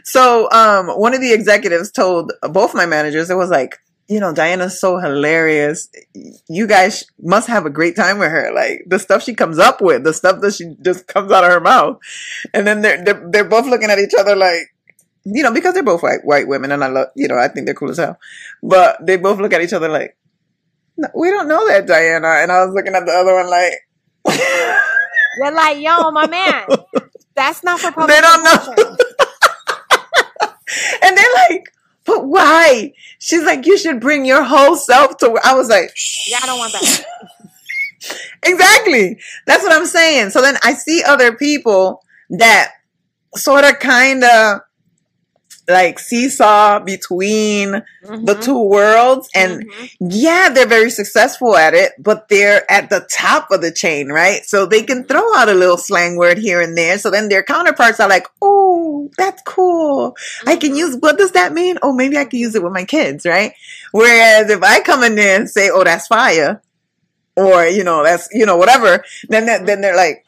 [0.04, 4.34] So um, one of the executives told both my managers, it was like, you know,
[4.34, 5.88] Diana's so hilarious.
[6.48, 8.52] You guys must have a great time with her.
[8.54, 11.50] Like the stuff she comes up with, the stuff that she just comes out of
[11.50, 11.98] her mouth.
[12.52, 14.74] And then they're, they're, they're both looking at each other like,
[15.24, 17.64] you know, because they're both white, white women and I love, you know, I think
[17.64, 18.18] they're cool as hell.
[18.62, 20.16] But they both look at each other like,
[20.96, 22.28] no, we don't know that, Diana.
[22.28, 23.72] And I was looking at the other one like,
[25.40, 26.66] they're like, yo, my man,
[27.34, 28.14] that's not for public.
[28.14, 28.96] They don't know.
[31.04, 31.64] And they're like,
[32.04, 32.92] but why?
[33.18, 35.38] She's like, you should bring your whole self to.
[35.42, 35.90] I was like,
[36.28, 37.04] yeah, I don't want that.
[38.42, 39.18] exactly.
[39.46, 40.30] That's what I'm saying.
[40.30, 42.72] So then I see other people that
[43.36, 44.60] sort of kind of
[45.68, 48.24] like seesaw between mm-hmm.
[48.24, 50.06] the two worlds and mm-hmm.
[50.10, 54.44] yeah they're very successful at it but they're at the top of the chain right
[54.44, 57.42] so they can throw out a little slang word here and there so then their
[57.42, 58.63] counterparts are like oh
[59.16, 60.12] that's cool.
[60.12, 60.48] Mm-hmm.
[60.48, 60.78] i can mm-hmm.
[60.78, 61.78] use what does that mean?
[61.82, 63.52] Oh maybe i can use it with my kids right?
[63.92, 66.62] Whereas if i come in there and say oh that's fire
[67.36, 70.24] or you know that's you know whatever then then they're like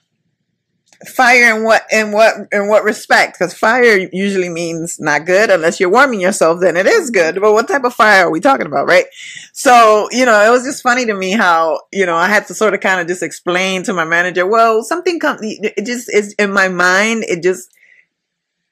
[1.04, 3.38] fire in what in what in what respect?
[3.38, 7.40] Because fire usually means not good unless you're warming yourself then it is good.
[7.40, 9.06] But what type of fire are we talking about right?
[9.52, 12.54] So you know it was just funny to me how you know i had to
[12.54, 16.34] sort of kind of just explain to my manager well something comes it just is
[16.34, 17.72] in my mind it just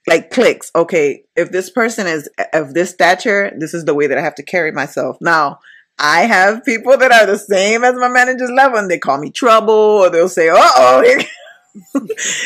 [0.07, 4.19] like clicks okay if this person is of this stature this is the way that
[4.19, 5.59] i have to carry myself now
[5.99, 9.31] I have people that are the same as my manager's level and they call me
[9.31, 11.03] trouble or they'll say, uh oh,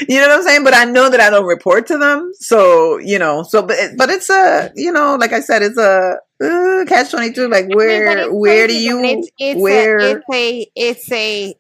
[0.09, 0.65] you know what I'm saying?
[0.65, 2.33] But I know that I don't report to them.
[2.35, 5.79] So, you know, so, but, it, but it's a, you know, like I said, it's
[5.79, 7.49] a uh, catch 22.
[7.49, 9.99] Like where, where do you, it's, it's where?
[9.99, 11.55] A, it's a, it's a,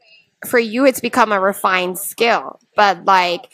[0.47, 3.49] for you, it's become a refined skill, but like,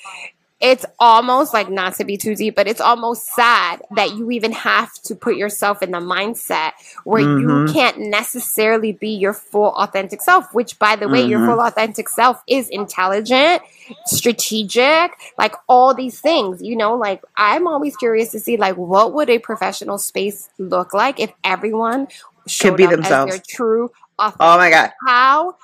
[0.61, 4.53] it's almost like not to be too deep, but it's almost sad that you even
[4.53, 7.67] have to put yourself in the mindset where mm-hmm.
[7.67, 11.31] you can't necessarily be your full authentic self, which by the way, mm-hmm.
[11.31, 13.63] your full authentic self is intelligent,
[14.07, 19.13] strategic, like all these things, you know, like I'm always curious to see like what
[19.13, 22.09] would a professional space look like if everyone
[22.47, 23.33] should be themselves.
[23.33, 24.41] their true authentic.
[24.41, 24.91] Oh my God.
[25.07, 25.57] How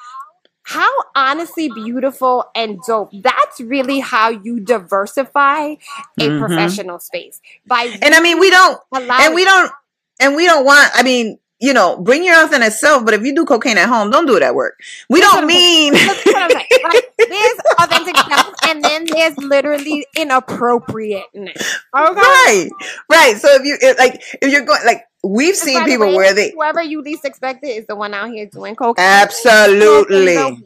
[0.62, 3.10] how honestly beautiful and dope.
[3.12, 5.76] That's really how you diversify a
[6.18, 6.44] mm-hmm.
[6.44, 7.40] professional space.
[7.66, 9.72] By and I mean we don't and we don't
[10.20, 13.34] and we don't want I mean you know, bring your authentic self, but if you
[13.34, 14.80] do cocaine at home, don't do it at work.
[15.10, 15.92] We That's don't mean.
[15.92, 16.66] Right?
[17.18, 21.78] There's authentic self, and then there's literally inappropriateness.
[21.96, 22.14] Okay?
[22.14, 22.68] Right,
[23.08, 23.36] right.
[23.36, 26.82] So if you like, if you're going like, we've seen people way, where they whoever
[26.82, 29.04] you least expected is the one out here doing cocaine.
[29.04, 30.64] Absolutely.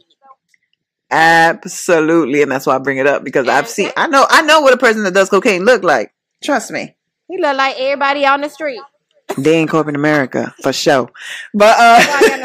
[1.11, 3.91] Absolutely, and that's why I bring it up because I've seen.
[3.95, 4.25] I know.
[4.29, 6.11] I know what a person that does cocaine look like.
[6.43, 6.95] Trust me.
[7.27, 8.81] He look like everybody on the street.
[9.37, 11.09] They in corporate America for sure.
[11.53, 11.99] But uh,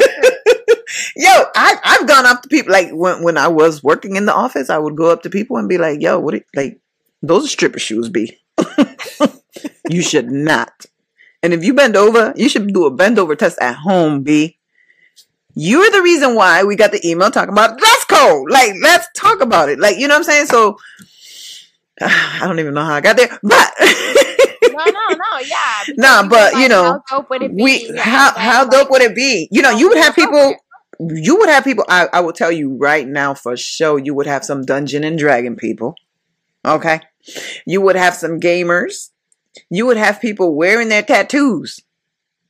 [1.15, 4.33] yo, I I've gone up to people like when when I was working in the
[4.33, 6.35] office, I would go up to people and be like, "Yo, what?
[6.55, 6.79] like
[7.21, 8.39] those are stripper shoes, be?
[9.89, 10.85] you should not."
[11.43, 14.57] And if you bend over, you should do a bend over test at home, B.
[15.53, 18.49] You're the reason why we got the email talking about dress code.
[18.49, 19.79] Like, let's talk about it.
[19.79, 20.45] Like, you know what I'm saying?
[20.45, 20.77] So,
[22.01, 23.73] I don't even know how I got there, but.
[23.79, 25.57] no, no, no, yeah.
[25.97, 27.63] No, nah, but like, you know, how dope would it be?
[27.63, 29.47] We, how, how dope would it be?
[29.51, 30.55] You know, you would have people
[31.09, 31.85] you would have people.
[31.89, 33.99] I, I will tell you right now for sure.
[33.99, 35.95] You would have some Dungeon and Dragon people.
[36.65, 37.01] Okay,
[37.65, 39.09] you would have some gamers.
[39.69, 41.81] You would have people wearing their tattoos.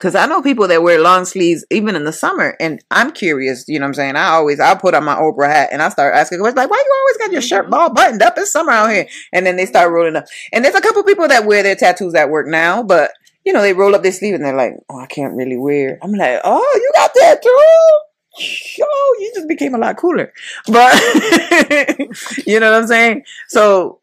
[0.02, 3.66] Cause I know people that wear long sleeves even in the summer, and I'm curious.
[3.68, 4.16] You know what I'm saying?
[4.16, 6.84] I always I put on my Oprah hat and I start asking questions like, "Why
[6.84, 7.76] you always got your shirt mm-hmm.
[7.76, 8.34] all buttoned up?
[8.36, 10.26] It's summer out here." And then they start rolling up.
[10.52, 13.12] And there's a couple people that wear their tattoos at work now, but
[13.46, 16.00] you know they roll up their sleeve and they're like, "Oh, I can't really wear."
[16.02, 18.82] I'm like, "Oh, you got that tattoos?
[18.82, 20.34] Oh, you just became a lot cooler."
[20.66, 20.96] But
[22.48, 23.24] you know what I'm saying?
[23.50, 24.00] So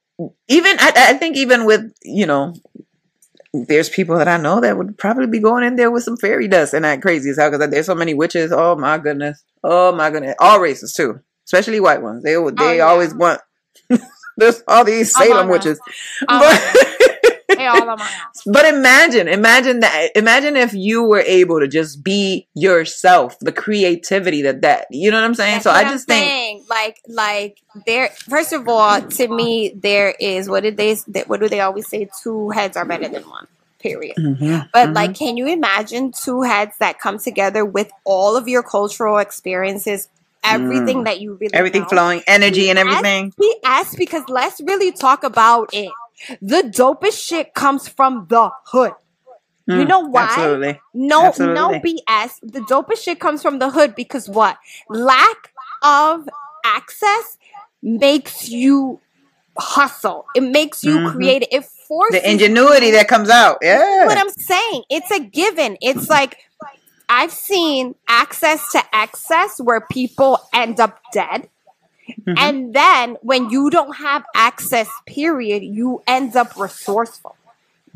[0.46, 2.54] even I, I think even with you know
[3.52, 6.48] there's people that I know that would probably be going in there with some fairy
[6.48, 8.52] dust and that crazy as hell because there's so many witches.
[8.52, 9.42] Oh my goodness.
[9.64, 10.36] Oh my goodness.
[10.38, 12.22] All races too, especially white ones.
[12.22, 12.82] They would, they oh, yeah.
[12.82, 13.40] always want.
[14.36, 15.80] there's all these Salem witches.
[16.26, 16.86] But,
[18.46, 20.10] but imagine, imagine that.
[20.14, 25.18] Imagine if you were able to just be yourself, the creativity that that you know
[25.18, 25.54] what I'm saying.
[25.54, 28.08] That's so I just think, like, like there.
[28.28, 30.96] First of all, to me, there is what did they?
[31.26, 32.08] What do they always say?
[32.22, 33.46] Two heads are better than one
[33.78, 34.16] period.
[34.16, 34.92] Mm-hmm, but mm-hmm.
[34.92, 40.08] like, can you imagine two heads that come together with all of your cultural experiences,
[40.44, 41.04] everything mm.
[41.04, 41.88] that you really everything know?
[41.88, 43.32] flowing, energy and everything?
[43.64, 45.90] Ask because let's really talk about it.
[46.40, 48.92] The dopest shit comes from the hood.
[49.66, 50.24] you mm, know why?
[50.24, 50.80] Absolutely.
[50.94, 51.54] No, absolutely.
[51.54, 52.40] no BS.
[52.42, 54.58] The dopest shit comes from the hood because what?
[54.88, 55.52] Lack
[55.82, 56.28] of
[56.64, 57.38] access
[57.82, 59.00] makes you
[59.58, 60.26] hustle.
[60.34, 61.16] It makes you mm-hmm.
[61.16, 61.46] create.
[61.50, 62.92] It forces the ingenuity you.
[62.92, 63.58] that comes out.
[63.62, 64.06] Yeah.
[64.06, 64.84] what I'm saying.
[64.90, 65.76] It's a given.
[65.80, 66.38] It's like
[67.08, 71.48] I've seen access to excess where people end up dead.
[72.08, 72.34] Mm-hmm.
[72.38, 77.36] And then when you don't have access, period, you end up resourceful.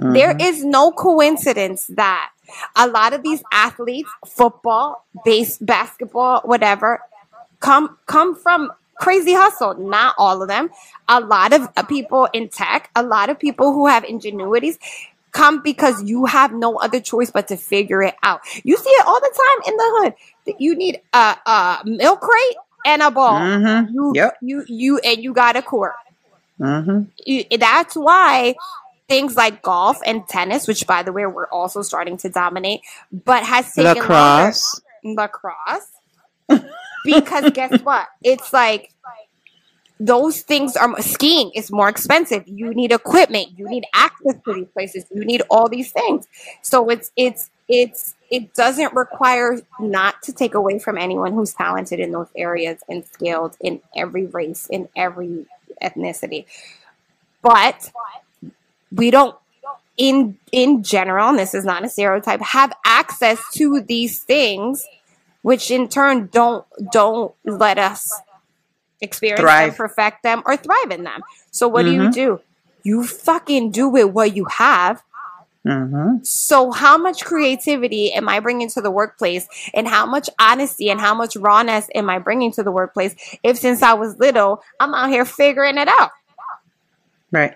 [0.01, 0.12] Mm-hmm.
[0.12, 2.31] There is no coincidence that
[2.77, 7.03] a lot of these athletes, football, base, basketball, whatever,
[7.61, 9.75] come come from crazy hustle.
[9.75, 10.70] Not all of them.
[11.09, 14.79] A lot of people in tech, a lot of people who have ingenuities
[15.33, 18.40] come because you have no other choice but to figure it out.
[18.64, 20.57] You see it all the time in the hood.
[20.59, 23.40] You need a, a milk crate and a ball.
[23.40, 23.95] Mm-hmm.
[23.95, 24.37] You, yep.
[24.40, 25.95] you, you, and you got a court.
[26.61, 27.57] Mm-hmm.
[27.59, 28.55] that's why
[29.09, 32.81] things like golf and tennis, which by the way, we're also starting to dominate,
[33.12, 34.81] but has taken lacrosse.
[35.03, 35.88] Longer, lacrosse.
[37.05, 38.07] because guess what?
[38.23, 38.92] It's like
[39.99, 42.42] those things are skiing is more expensive.
[42.47, 43.57] You need equipment.
[43.57, 45.05] You need access to these places.
[45.14, 46.27] You need all these things.
[46.62, 52.01] So it's it's it's it doesn't require not to take away from anyone who's talented
[52.01, 55.45] in those areas and skilled in every race in every
[55.83, 56.47] ethnicity.
[57.42, 57.92] But
[58.90, 59.37] we don't
[59.99, 64.87] in in general, and this is not a stereotype, have access to these things
[65.42, 68.11] which in turn don't don't let us
[69.03, 69.71] experience thrive.
[69.73, 71.21] them, perfect them, or thrive in them.
[71.51, 72.12] So what mm-hmm.
[72.12, 72.38] do you mm-hmm.
[72.38, 72.40] do?
[72.85, 75.03] You fucking do with what you have.
[75.66, 76.25] Mm-hmm.
[76.25, 81.01] So how much creativity am I bringing to the workplace, and how much honesty and
[81.01, 83.14] how much rawness am I bringing to the workplace?
[83.42, 86.11] If since I was little, I'm out here figuring it out.
[87.31, 87.55] Right.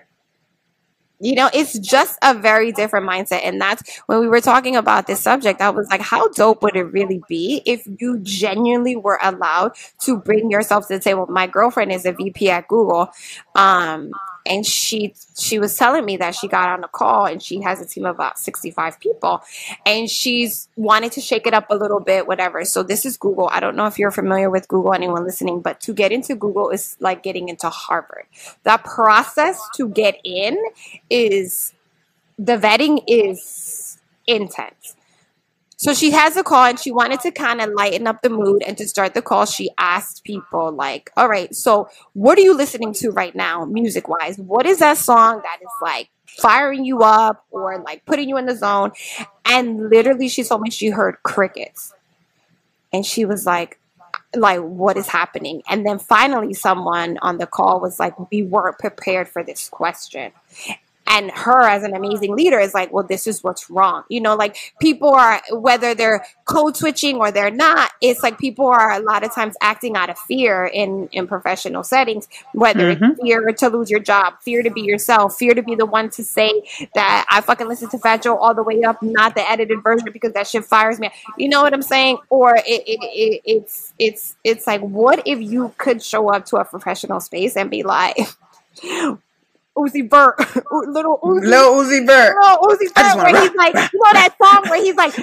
[1.19, 3.41] You know, it's just a very different mindset.
[3.43, 6.75] And that's when we were talking about this subject, I was like, how dope would
[6.75, 11.25] it really be if you genuinely were allowed to bring yourself to the table?
[11.25, 13.09] My girlfriend is a VP at Google.
[13.55, 14.11] Um,
[14.47, 17.81] and she she was telling me that she got on a call and she has
[17.81, 19.41] a team of about 65 people.
[19.85, 22.65] And she's wanted to shake it up a little bit whatever.
[22.65, 23.49] So this is google.
[23.51, 26.69] I don't know if you're familiar with google anyone listening but to get into google
[26.69, 28.25] is like getting into harvard.
[28.63, 30.57] The process to get in
[31.09, 31.73] is
[32.37, 34.96] the vetting is intense
[35.79, 38.63] so she has a call and she wanted to kind of lighten up the mood.
[38.63, 42.55] And to start the call, she asked people, like, all right, so what are you
[42.55, 44.39] listening to right now, music wise?
[44.39, 48.47] What is that song that is like firing you up or like putting you in
[48.47, 48.91] the zone?
[49.45, 51.93] And literally, she told me she heard crickets.
[52.91, 53.79] And she was like,
[54.35, 58.77] like what is happening and then finally someone on the call was like we weren't
[58.77, 60.33] prepared for this question
[61.07, 64.03] and her as an amazing leader is like well this is what's wrong.
[64.09, 68.67] You know like people are whether they're code switching or they're not it's like people
[68.67, 73.11] are a lot of times acting out of fear in in professional settings whether mm-hmm.
[73.11, 76.09] it's fear to lose your job fear to be yourself fear to be the one
[76.09, 76.63] to say
[76.95, 80.07] that i fucking listen to fat joe all the way up not the edited version
[80.11, 81.09] because that shit fires me.
[81.37, 82.17] You know what i'm saying?
[82.29, 86.57] Or it, it, it it's it's it's like what if you could show up to
[86.57, 88.17] a professional space and be like
[89.77, 90.39] Uzi Vert,
[90.71, 94.63] little Uzi, little Uzi Vert, little Uzi Vert, where he's like, you know that song
[94.69, 95.17] where he's like,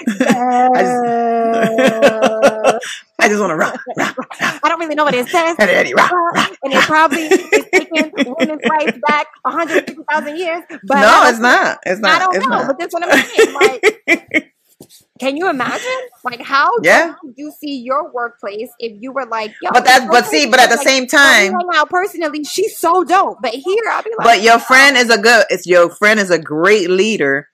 [2.34, 2.78] uh,
[3.24, 4.28] I just want to rock, rock, rock.
[4.40, 5.56] I don't really know what it says.
[5.58, 6.56] Eddie, Eddie, rock, rock.
[6.62, 10.62] and it probably is taking women's rights back 150,000 years.
[10.68, 11.78] But no, it's not.
[11.86, 12.10] It's not.
[12.10, 12.66] I don't it's know, not.
[12.66, 13.54] but that's what I'm saying.
[13.54, 14.02] Like,
[15.24, 16.00] can you imagine?
[16.24, 17.14] Like, how Yeah.
[17.22, 20.46] do you see your workplace if you were like, yo, But that's- this but see,
[20.46, 23.38] but at the like, same time- out personally, she's so dope.
[23.42, 25.46] But here, I'll be like, But your friend is a good.
[25.50, 27.48] It's your friend is a great leader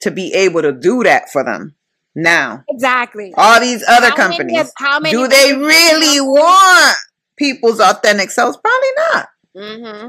[0.00, 1.74] to be able to do that for them.
[2.14, 3.32] Now, exactly.
[3.36, 6.96] all these other How many companies, of- how many do they really want
[7.36, 8.58] people's authentic selves?
[8.58, 9.28] Probably not.
[9.54, 10.06] hmm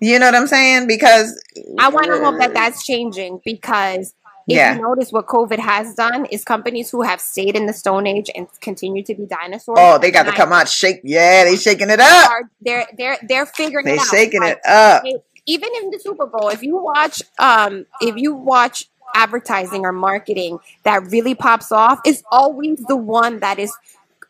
[0.00, 0.86] You know what I'm saying?
[0.86, 1.40] Because
[1.78, 4.14] I want to hope that that's changing because
[4.48, 4.74] if Yeah.
[4.76, 8.30] you notice what COVID has done is companies who have stayed in the Stone Age
[8.34, 9.78] and continue to be dinosaurs.
[9.80, 11.00] Oh, they got to come out shake.
[11.04, 12.30] Yeah, they shaking it up.
[12.60, 14.06] They're they're they're figuring They it out.
[14.06, 15.02] shaking it up.
[15.46, 20.58] even in the Super Bowl, if you watch um if you watch advertising or marketing
[20.82, 23.72] that really pops off, is always the one that is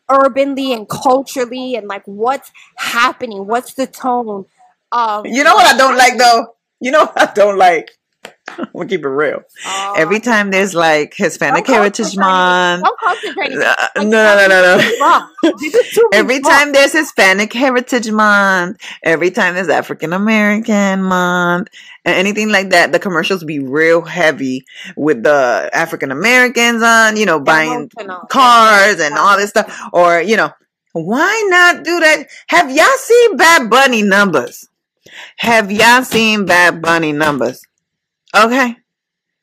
[0.09, 4.45] urbanly and culturally and like what's happening, what's the tone.
[4.91, 6.55] Um, You know what I don't like though?
[6.79, 7.91] You know what I don't like?
[8.73, 9.41] Gonna keep it real.
[9.97, 12.83] Every time there's like Hispanic Heritage Month.
[12.85, 13.15] Uh,
[13.97, 14.91] no, no, no, no, no.
[15.01, 15.29] wrong.
[15.59, 21.69] This is too Every time there's Hispanic Heritage Month, every time there's African American Month,
[22.05, 24.65] and anything like that, the commercials be real heavy
[24.95, 27.89] with the African Americans on, you know, buying
[28.29, 29.89] cars and all this stuff.
[29.91, 30.51] Or, you know,
[30.93, 32.27] why not do that?
[32.47, 34.69] Have y'all seen Bad Bunny numbers?
[35.37, 37.61] Have y'all seen Bad Bunny numbers?
[38.35, 38.75] Okay.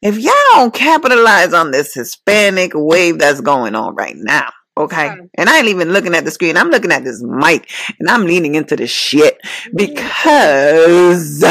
[0.02, 5.12] If y'all don't capitalize on this Hispanic wave that's going on right now, okay?
[5.38, 6.56] And I ain't even looking at the screen.
[6.56, 7.70] I'm looking at this mic
[8.00, 9.40] and I'm leaning into this shit
[9.74, 11.44] because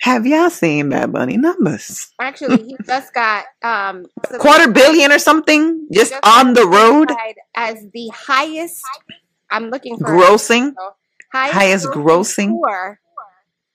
[0.00, 2.12] have y'all seen Bad Bunny numbers?
[2.20, 4.06] Actually, he just got um
[4.38, 7.10] Quarter billion or something just just on the road
[7.54, 8.82] as the highest.
[9.50, 10.74] I'm looking for grossing.
[11.32, 12.50] highest, highest grossing.
[12.50, 13.00] tour.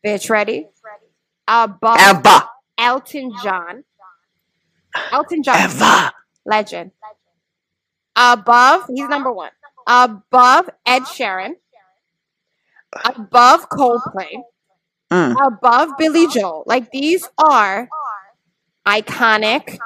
[0.06, 0.68] Bitch, ready?
[1.48, 2.44] Above Ever.
[2.82, 3.84] Elton John.
[5.12, 6.12] Elton John, Ever.
[6.46, 6.92] legend.
[8.16, 9.52] Above, he's number one.
[9.88, 11.54] Above Ed Sheeran.
[13.06, 14.44] Above Coldplay.
[15.12, 15.48] Mm.
[15.48, 16.64] Above Billy Joel.
[16.66, 17.88] Like these are
[18.86, 19.78] iconic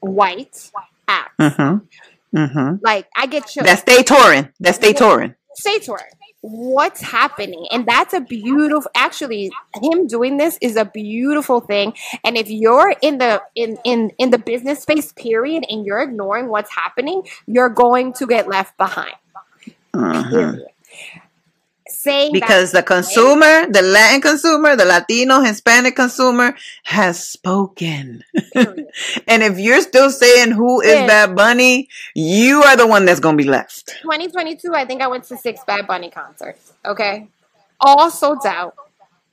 [0.00, 0.70] white
[1.06, 1.34] acts.
[1.38, 2.36] Mm-hmm.
[2.36, 2.76] Mm-hmm.
[2.82, 3.62] Like I get you.
[3.62, 4.48] That's stay touring.
[4.58, 5.34] That's stay touring.
[5.54, 6.04] Stay touring.
[6.42, 7.66] What's happening?
[7.72, 9.50] And that's a beautiful actually
[9.82, 11.94] him doing this is a beautiful thing.
[12.24, 16.48] And if you're in the in in in the business space period and you're ignoring
[16.48, 19.14] what's happening, you're going to get left behind.
[19.94, 20.30] Mhm.
[20.30, 20.68] Period.
[22.06, 26.54] Saying Because the consumer, the Latin consumer, the Latino, Hispanic consumer
[26.84, 28.22] has spoken.
[29.26, 31.06] And if you're still saying who is Yeah.
[31.06, 33.86] Bad Bunny, you are the one that's gonna be left.
[34.02, 36.72] 2022, I think I went to six Bad Bunny concerts.
[36.84, 37.26] Okay,
[37.80, 38.74] all sold out,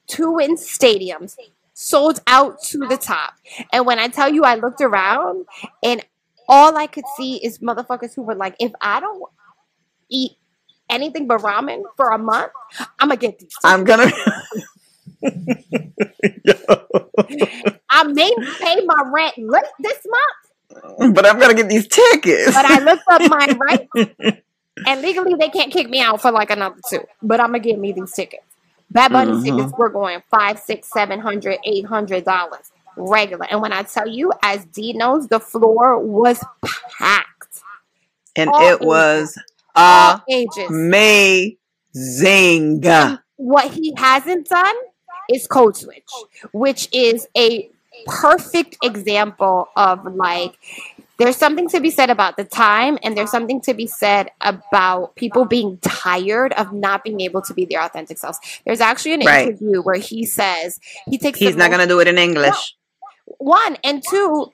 [0.07, 1.38] two in stadiums,
[1.76, 3.36] sold out to the top.
[3.71, 5.45] And when I tell you, I looked around
[5.84, 6.03] and
[6.49, 9.21] all I could see is motherfuckers who were like, "If I don't
[10.09, 10.38] eat
[10.93, 12.51] anything but ramen for a month,
[12.99, 13.53] I'm gonna get these.
[13.63, 14.09] I'm gonna
[17.89, 18.31] I may
[18.61, 22.53] pay my rent li- this month, but I'm gonna get these tickets.
[22.53, 24.41] but I looked up my rights,
[24.85, 27.01] and legally they can't kick me out for like another two.
[27.21, 28.43] But I'm gonna get me these tickets.
[28.91, 29.43] Bad Bunny Mhm.
[29.43, 33.45] tickets were going five, six, seven hundred, eight hundred dollars regular.
[33.49, 36.43] And when I tell you, as D knows, the floor was
[36.97, 37.29] packed.
[38.35, 39.37] and all it was
[39.76, 40.69] All ages.
[41.95, 42.82] amazing.
[43.38, 44.76] What he hasn't done
[45.30, 46.09] is code switch,
[46.51, 47.69] which is a
[48.05, 50.57] perfect example of like
[51.19, 55.15] there's something to be said about the time and there's something to be said about
[55.15, 58.39] people being tired of not being able to be their authentic selves.
[58.65, 59.47] There's actually an Right.
[59.47, 62.76] interview where he says he takes He's not most- gonna do it in English.
[63.38, 64.51] one and two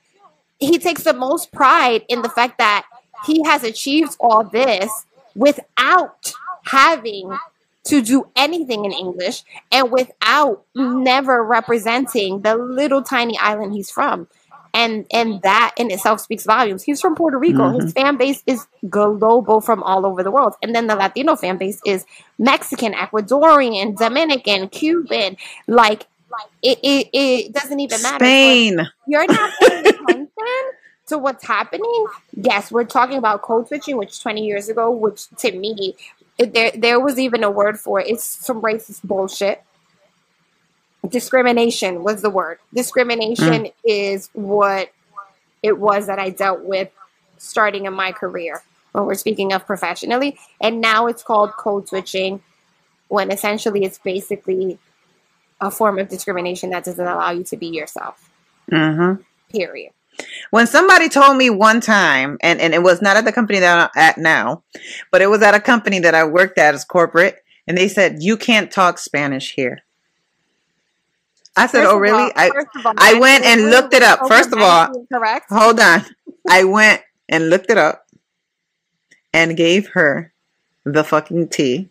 [0.59, 2.85] he takes the most pride in the fact that
[3.25, 4.89] he has achieved all this
[5.35, 6.33] without
[6.65, 7.37] having
[7.85, 14.27] to do anything in english and without never representing the little tiny island he's from.
[14.71, 16.83] And and that in itself speaks volumes.
[16.83, 17.69] He's from puerto rico.
[17.71, 17.89] His mm-hmm.
[17.89, 20.53] fan base is global from all over the world.
[20.61, 22.05] And then the latino fan base is
[22.37, 25.37] mexican ecuadorian dominican cuban.
[25.67, 26.05] Like
[26.61, 28.25] it, it, it doesn't even matter.
[28.25, 28.87] Spain.
[29.07, 30.27] you're not paying attention
[31.09, 32.05] to what's happening.
[32.33, 35.95] Yes, we're talking about code switching, which 20 years ago, which to me,
[36.37, 38.07] there there was even a word for it.
[38.07, 39.63] It's some racist bullshit.
[41.07, 42.59] Discrimination was the word.
[42.73, 44.91] Discrimination is what
[45.63, 46.89] it was that I dealt with
[47.37, 48.61] starting in my career.
[48.91, 50.37] when we're speaking of professionally.
[50.61, 52.41] And now it's called code switching,
[53.07, 54.79] when essentially it's basically
[55.61, 58.29] a form of discrimination that doesn't allow you to be yourself.
[58.71, 59.21] Mm-hmm.
[59.51, 59.91] Period.
[60.51, 63.91] When somebody told me one time, and, and it was not at the company that
[63.95, 64.63] I'm at now,
[65.11, 68.21] but it was at a company that I worked at as corporate, and they said,
[68.23, 69.79] You can't talk Spanish here.
[71.55, 72.23] I said, First Oh, really?
[72.23, 74.27] all- I, all, I went and looked it up.
[74.27, 75.45] First of all- correct.
[75.49, 76.03] hold on.
[76.49, 78.07] I went and looked it up
[79.33, 80.33] and gave her
[80.85, 81.89] the fucking tea.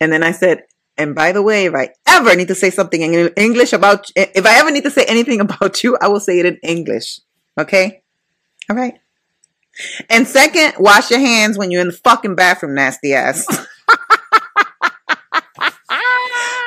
[0.00, 0.64] And then I said,
[0.96, 4.46] and by the way, if I ever need to say something in English about, if
[4.46, 7.20] I ever need to say anything about you, I will say it in English.
[7.58, 8.02] Okay?
[8.70, 8.98] All right.
[10.08, 13.46] And second, wash your hands when you're in the fucking bathroom, nasty ass.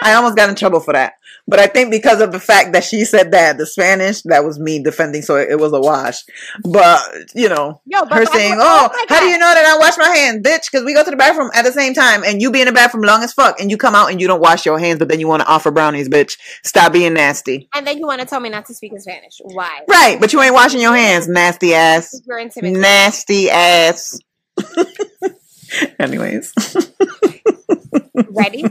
[0.03, 1.13] I almost got in trouble for that.
[1.47, 4.59] But I think because of the fact that she said that, the Spanish, that was
[4.59, 6.23] me defending, so it, was a wash.
[6.63, 7.01] But,
[7.35, 9.77] you know, Yo, but her saying, the- oh, oh how do you know that I
[9.77, 10.71] wash my hands, bitch?
[10.71, 12.71] Because we go to the bathroom at the same time, and you be in the
[12.71, 15.09] bathroom long as fuck, and you come out and you don't wash your hands, but
[15.09, 16.37] then you want to offer brownies, bitch.
[16.63, 17.67] Stop being nasty.
[17.73, 19.41] And then you want to tell me not to speak in Spanish.
[19.43, 19.81] Why?
[19.87, 22.21] Right, but you ain't washing your hands, nasty ass.
[22.25, 22.73] You're intimate.
[22.73, 24.19] Nasty ass.
[25.99, 26.53] Anyways.
[28.13, 28.65] Ready?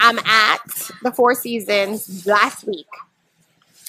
[0.00, 0.58] I'm at
[1.02, 2.86] the Four Seasons last week.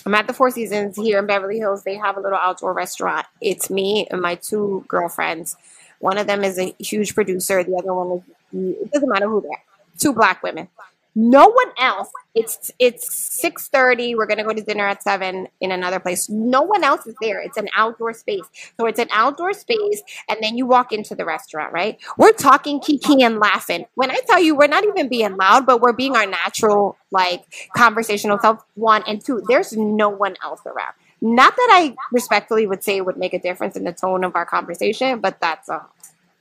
[0.05, 1.83] I'm at the Four Seasons here in Beverly Hills.
[1.83, 3.25] They have a little outdoor restaurant.
[3.41, 5.55] It's me and my two girlfriends.
[5.99, 7.63] One of them is a huge producer.
[7.63, 9.63] The other one is it doesn't matter who they're.
[9.97, 10.67] Two black women.
[11.15, 12.09] No one else.
[12.35, 14.13] It's it's six thirty.
[14.13, 16.29] We're gonna go to dinner at seven in another place.
[16.29, 17.41] No one else is there.
[17.41, 18.43] It's an outdoor space.
[18.77, 21.71] So it's an outdoor space, and then you walk into the restaurant.
[21.71, 21.97] Right?
[22.17, 23.85] We're talking, kiki, and laughing.
[23.95, 27.45] When I tell you, we're not even being loud, but we're being our natural, like
[27.75, 28.63] conversational self.
[28.75, 29.41] One and two.
[29.47, 30.93] There's no one else around.
[31.21, 34.35] Not that I respectfully would say it would make a difference in the tone of
[34.35, 35.79] our conversation, but that's uh,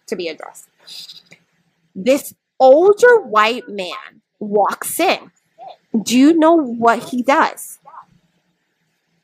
[0.09, 0.69] to be addressed.
[1.95, 5.31] This older white man walks in.
[6.03, 7.79] Do you know what he does?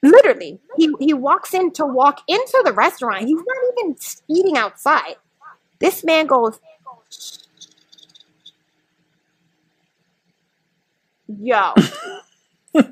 [0.02, 3.26] Literally, he, he walks in to walk into the restaurant.
[3.26, 3.96] He's not even
[4.28, 5.16] eating outside.
[5.78, 6.58] This man goes,
[11.38, 11.74] Yo.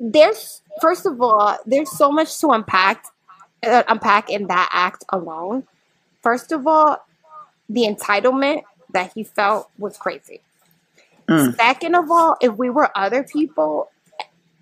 [0.00, 3.04] there's first of all, there's so much to unpack
[3.64, 5.64] uh, unpack in that act alone.
[6.22, 7.04] First of all,
[7.68, 8.62] the entitlement
[8.92, 10.40] that he felt was crazy.
[11.28, 11.56] Mm.
[11.56, 13.90] Second of all, if we were other people,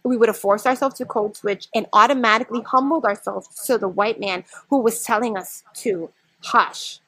[0.02, 4.20] we would have forced ourselves to code switch and automatically humbled ourselves to the white
[4.20, 6.10] man who was telling us to
[6.42, 7.00] hush.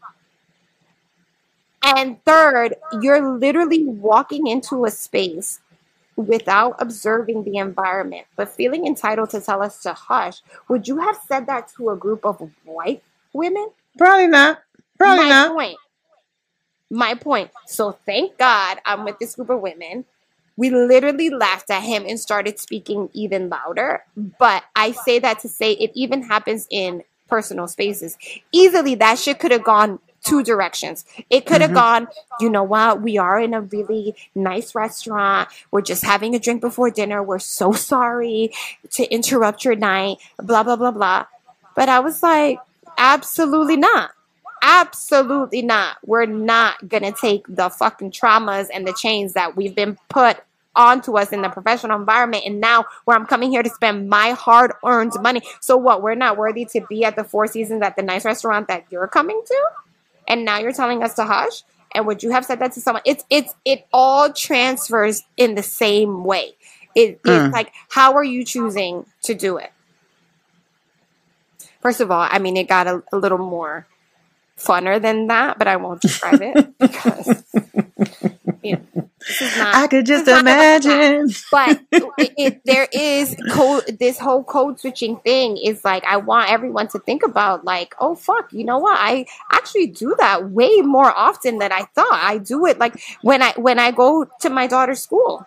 [1.82, 5.60] And third, you're literally walking into a space
[6.16, 10.42] without observing the environment, but feeling entitled to tell us to hush.
[10.68, 13.02] Would you have said that to a group of white
[13.32, 13.70] women?
[13.96, 14.60] Probably not.
[14.98, 15.54] Probably my not.
[15.54, 15.76] point.
[16.90, 17.50] My point.
[17.66, 20.04] So thank God I'm with this group of women.
[20.56, 24.04] We literally laughed at him and started speaking even louder.
[24.16, 28.16] But I say that to say it even happens in personal spaces.
[28.52, 31.04] Easily that shit could have gone two directions.
[31.30, 31.74] It could have Mhm.
[31.74, 32.08] gone,
[32.40, 35.48] you know what, we are in a really nice restaurant.
[35.70, 37.22] We're just having a drink before dinner.
[37.22, 38.52] We're so sorry
[38.92, 41.26] to interrupt your night, blah, blah, blah, blah.
[41.76, 42.58] But I was like,
[42.96, 44.10] absolutely not.
[44.70, 45.96] Absolutely not.
[46.04, 50.36] We're not going to take the fucking traumas and the chains that we've been put
[50.76, 54.32] onto us in the professional environment and now where I'm coming here to spend my
[54.32, 55.40] hard earned money.
[55.60, 56.02] So what?
[56.02, 59.08] We're not worthy to be at the Four Seasons at the nice restaurant that you're
[59.08, 59.64] coming to?
[60.28, 61.62] And now you're telling us to hush?
[61.94, 63.02] And would you have said that to someone?
[63.06, 66.52] It's it's it all transfers in the same way.
[66.94, 67.46] It, Mm.
[67.46, 69.72] It's like how are you choosing to do it?
[71.80, 73.86] First of all, I mean it got a, a little more
[74.58, 77.44] funner than that, but I won't describe it because
[78.62, 80.84] you know, this is not I could just It's not like that.
[80.84, 81.34] imagine.
[81.50, 81.80] but
[82.18, 86.88] it, it, there is code this whole code switching thing is like i want everyone
[86.88, 91.12] to think about like oh fuck you know what i actually do that way more
[91.16, 94.66] often than i thought i do it like when i when i go to my
[94.66, 95.46] daughter's school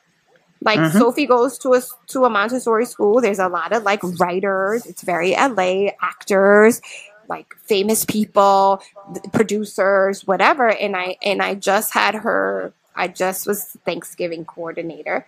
[0.64, 0.92] like Mhm.
[1.00, 5.02] sophie goes to a to a montessori school there's a lot of like writers it's
[5.02, 6.82] very la actors
[7.32, 8.84] like famous people
[9.32, 15.26] producers whatever and i and i just had her i just was thanksgiving coordinator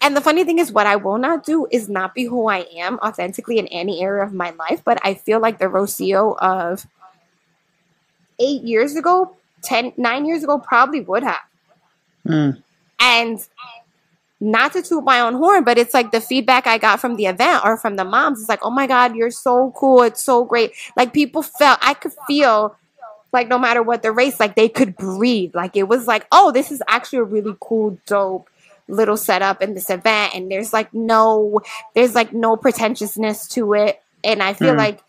[0.00, 2.66] and the funny thing is, what I will not do is not be who I
[2.76, 4.82] am authentically in any area of my life.
[4.84, 6.86] But I feel like the Rocio of
[8.38, 11.40] eight years ago, ten, nine years ago, probably would have.
[12.26, 12.62] Mm.
[13.00, 13.48] And
[14.40, 17.26] not to toot my own horn, but it's like the feedback I got from the
[17.26, 18.40] event or from the moms.
[18.40, 20.02] It's like, oh my God, you're so cool.
[20.02, 20.72] It's so great.
[20.96, 22.76] Like people felt, I could feel
[23.32, 25.54] like no matter what the race, like they could breathe.
[25.54, 28.48] Like it was like, oh, this is actually a really cool, dope
[28.86, 30.34] little setup in this event.
[30.34, 31.60] And there's like no,
[31.94, 34.00] there's like no pretentiousness to it.
[34.24, 34.78] And I feel mm.
[34.78, 35.00] like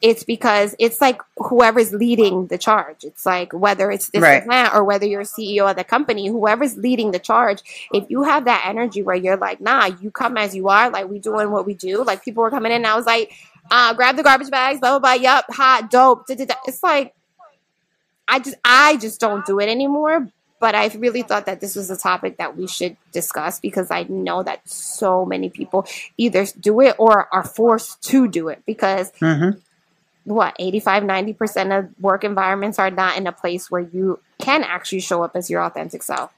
[0.00, 3.02] it's because it's like whoever's leading the charge.
[3.02, 4.42] It's like whether it's this right.
[4.42, 8.44] event or whether you're CEO of the company, whoever's leading the charge, if you have
[8.44, 11.66] that energy where you're like, nah, you come as you are, like we doing what
[11.66, 12.04] we do.
[12.04, 13.32] Like people were coming in and I was like,
[13.70, 16.26] uh, grab the garbage bags, blah blah blah, yup, hot, dope.
[16.26, 16.54] Da, da, da.
[16.66, 17.14] It's like
[18.28, 20.28] I just I just don't do it anymore.
[20.60, 24.02] But I really thought that this was a topic that we should discuss because I
[24.08, 25.86] know that so many people
[26.16, 29.60] either do it or are forced to do it because mm-hmm
[30.28, 35.00] what 85 90% of work environments are not in a place where you can actually
[35.00, 36.32] show up as your authentic self?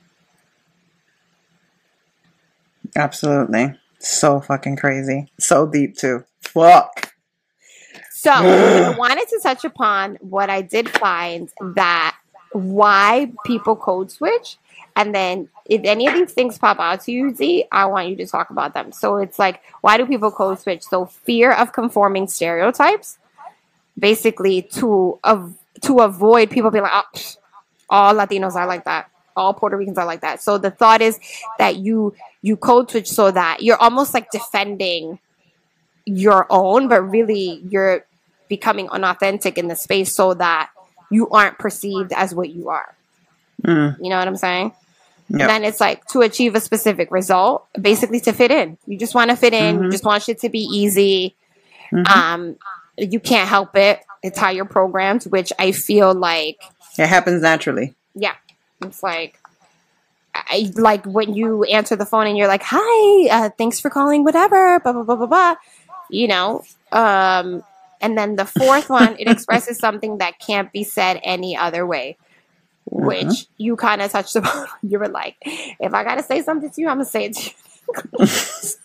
[2.96, 3.74] Absolutely.
[3.98, 5.30] So fucking crazy.
[5.38, 6.24] So deep too.
[6.40, 7.12] Fuck.
[8.10, 12.16] So i wanted to touch upon what i did find that
[12.52, 14.58] why people code switch
[14.96, 18.16] and then if any of these things pop out to you, Z, I want you
[18.16, 18.92] to talk about them.
[18.92, 20.82] So it's like, why do people code switch?
[20.82, 23.18] So fear of conforming stereotypes
[24.00, 27.20] basically to av- to avoid people being like, oh,
[27.88, 30.42] all Latinos are like that, all Puerto Ricans are like that.
[30.42, 31.18] So the thought is
[31.58, 35.18] that you you code switch so that you're almost like defending
[36.06, 38.06] your own, but really you're
[38.48, 40.70] becoming unauthentic in the space so that
[41.10, 42.96] you aren't perceived as what you are.
[43.62, 43.96] Mm.
[44.00, 44.72] You know what I'm saying?
[45.32, 45.48] Yep.
[45.48, 48.76] then it's like to achieve a specific result, basically to fit in.
[48.86, 49.76] You just want to fit in.
[49.76, 49.84] Mm-hmm.
[49.84, 51.36] You just want shit to be easy.
[51.92, 52.06] Mm-hmm.
[52.06, 52.56] Um,
[53.00, 54.00] you can't help it.
[54.22, 56.62] It's how you're programmed, which I feel like
[56.98, 57.94] it happens naturally.
[58.14, 58.34] Yeah,
[58.82, 59.38] it's like
[60.34, 64.24] I like when you answer the phone and you're like, "Hi, uh, thanks for calling."
[64.24, 65.54] Whatever, blah blah blah blah blah.
[66.10, 67.64] You know, um,
[68.00, 72.16] and then the fourth one, it expresses something that can't be said any other way,
[72.84, 73.62] which mm-hmm.
[73.62, 74.66] you kind of touched upon.
[74.82, 77.50] You were like, "If I gotta say something to you, I'm gonna say it to
[77.50, 78.26] you."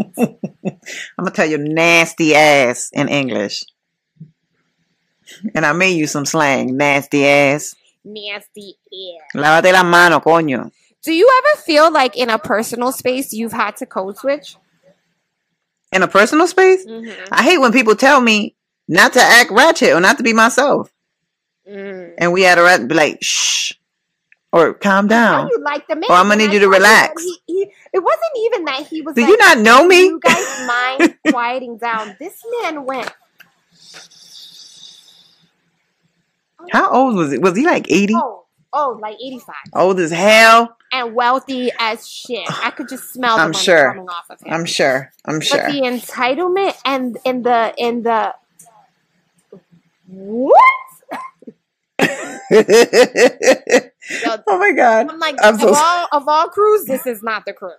[0.00, 3.64] I'm gonna tell you nasty ass in English.
[5.54, 6.76] And I may use some slang.
[6.76, 7.74] Nasty ass.
[8.04, 9.34] Nasty ass.
[9.34, 10.70] Lávate la mano, coño.
[11.04, 14.56] Do you ever feel like in a personal space you've had to code switch?
[15.92, 16.84] In a personal space?
[16.86, 17.32] Mm-hmm.
[17.32, 18.56] I hate when people tell me
[18.88, 20.92] not to act ratchet or not to be myself.
[21.68, 22.14] Mm.
[22.18, 23.72] And we had to be like, shh,
[24.52, 25.48] or calm down.
[25.48, 27.22] You like the man, or I'm gonna need you to relax.
[27.22, 29.14] He, he, it wasn't even that he was.
[29.14, 30.06] Do like, you not know me?
[30.06, 32.16] You guys mind quieting down.
[32.18, 33.10] This man went.
[36.70, 37.40] How old was it?
[37.40, 38.14] Was he like eighty?
[38.14, 39.72] Oh, oh, like eighty-five.
[39.74, 40.76] Old as hell.
[40.90, 42.48] And wealthy as shit.
[42.64, 43.90] I could just smell the I'm money sure.
[43.90, 44.54] coming off of him.
[44.54, 45.12] I'm sure.
[45.26, 45.60] I'm sure.
[45.60, 48.34] But the entitlement and in the in the
[50.06, 50.62] what?
[52.00, 53.90] Oh
[54.58, 55.10] my god!
[55.10, 57.72] I'm like, I'm of, all, of all crews, this is not the crew.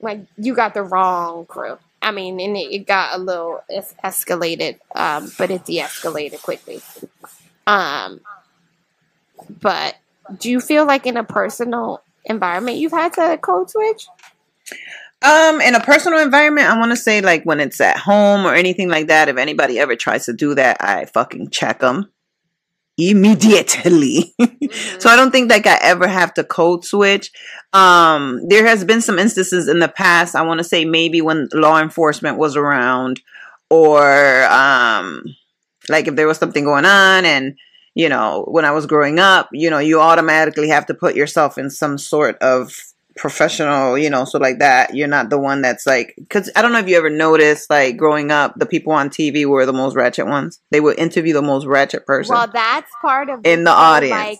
[0.00, 1.78] Like, you got the wrong crew.
[2.00, 6.80] I mean, and it, it got a little es- escalated, um, but it de-escalated quickly.
[7.66, 8.20] Um,
[9.60, 9.96] but
[10.38, 14.06] do you feel like in a personal environment you've had to code switch?
[15.20, 18.54] Um, in a personal environment, I want to say like when it's at home or
[18.54, 19.28] anything like that.
[19.28, 22.12] If anybody ever tries to do that, I fucking check them
[22.98, 24.34] immediately.
[24.40, 24.98] Mm-hmm.
[24.98, 27.30] so I don't think like I ever have to code switch.
[27.72, 30.34] Um, there has been some instances in the past.
[30.34, 33.22] I want to say maybe when law enforcement was around,
[33.70, 35.22] or um,
[35.88, 37.56] like if there was something going on, and
[37.94, 41.56] you know, when I was growing up, you know, you automatically have to put yourself
[41.56, 42.87] in some sort of
[43.18, 46.72] professional, you know, so like that, you're not the one that's like, because I don't
[46.72, 49.94] know if you ever noticed, like growing up, the people on TV were the most
[49.94, 50.60] ratchet ones.
[50.70, 52.34] They would interview the most ratchet person.
[52.34, 54.12] Well, that's part of in the audience.
[54.12, 54.38] Like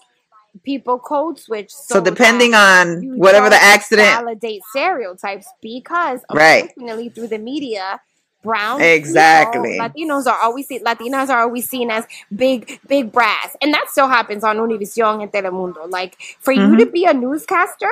[0.65, 1.71] people code switch.
[1.71, 6.65] So, so depending on whatever the accident, validate stereotypes because right.
[6.65, 8.01] unfortunately through the media.
[8.45, 13.57] Brown exactly people, Latinos are always seen, Latinas are always seen as big big brass,
[13.61, 15.91] and that still happens on Univision and Telemundo.
[15.91, 16.79] Like for mm-hmm.
[16.79, 17.91] you to be a newscaster,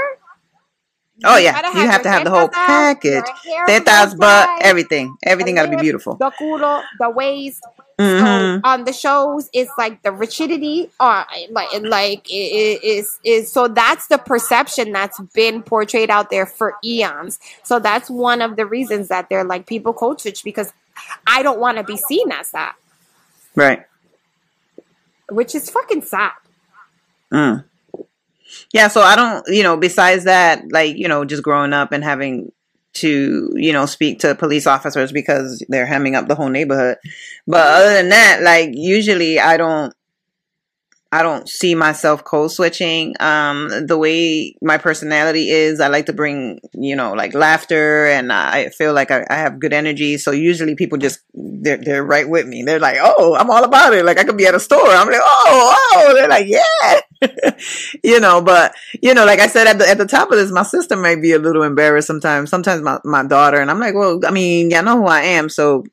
[1.24, 3.24] Oh yeah, you, you have to have the whole package.
[3.68, 5.16] Tetas, butt, everything.
[5.22, 6.14] Everything got to be beautiful.
[6.16, 7.64] The culo, the waist.
[7.98, 8.56] Mm-hmm.
[8.56, 13.68] So on the shows, it's like the rigidity, or like like it is is so
[13.68, 17.38] that's the perception that's been portrayed out there for eons.
[17.62, 20.74] So that's one of the reasons that they're like people code switch because
[21.26, 22.76] I don't want to be seen as that.
[23.54, 23.86] Right.
[25.30, 26.32] Which is fucking sad.
[27.32, 27.64] Mm.
[28.76, 32.04] Yeah, so I don't, you know, besides that, like, you know, just growing up and
[32.04, 32.52] having
[32.96, 36.98] to, you know, speak to police officers because they're hemming up the whole neighborhood.
[37.46, 39.94] But other than that, like, usually I don't
[41.12, 43.14] I don't see myself code switching.
[43.20, 48.32] Um, the way my personality is, I like to bring, you know, like laughter and
[48.32, 50.18] I feel like I, I, have good energy.
[50.18, 52.64] So usually people just, they're, they're right with me.
[52.64, 54.04] They're like, Oh, I'm all about it.
[54.04, 54.88] Like I could be at a store.
[54.88, 57.00] I'm like, Oh, oh, they're like, yeah,
[58.02, 60.50] you know, but you know, like I said at the, at the top of this,
[60.50, 63.94] my sister may be a little embarrassed sometimes, sometimes my, my daughter, and I'm like,
[63.94, 65.48] well, I mean, y'all know who I am.
[65.48, 65.84] So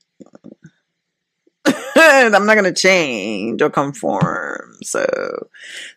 [1.95, 4.77] I'm not gonna change or conform.
[4.83, 5.47] So,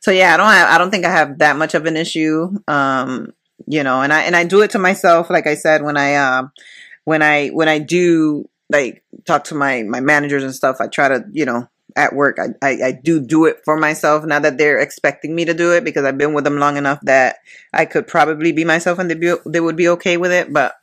[0.00, 2.56] so yeah, I don't have, I don't think I have that much of an issue.
[2.68, 3.32] Um,
[3.66, 5.30] you know, and I and I do it to myself.
[5.30, 6.48] Like I said, when I uh,
[7.04, 11.08] when I when I do like talk to my my managers and stuff, I try
[11.08, 14.58] to you know at work I, I, I do do it for myself now that
[14.58, 17.38] they're expecting me to do it because I've been with them long enough that
[17.72, 20.52] I could probably be myself and they be they would be okay with it.
[20.52, 20.74] But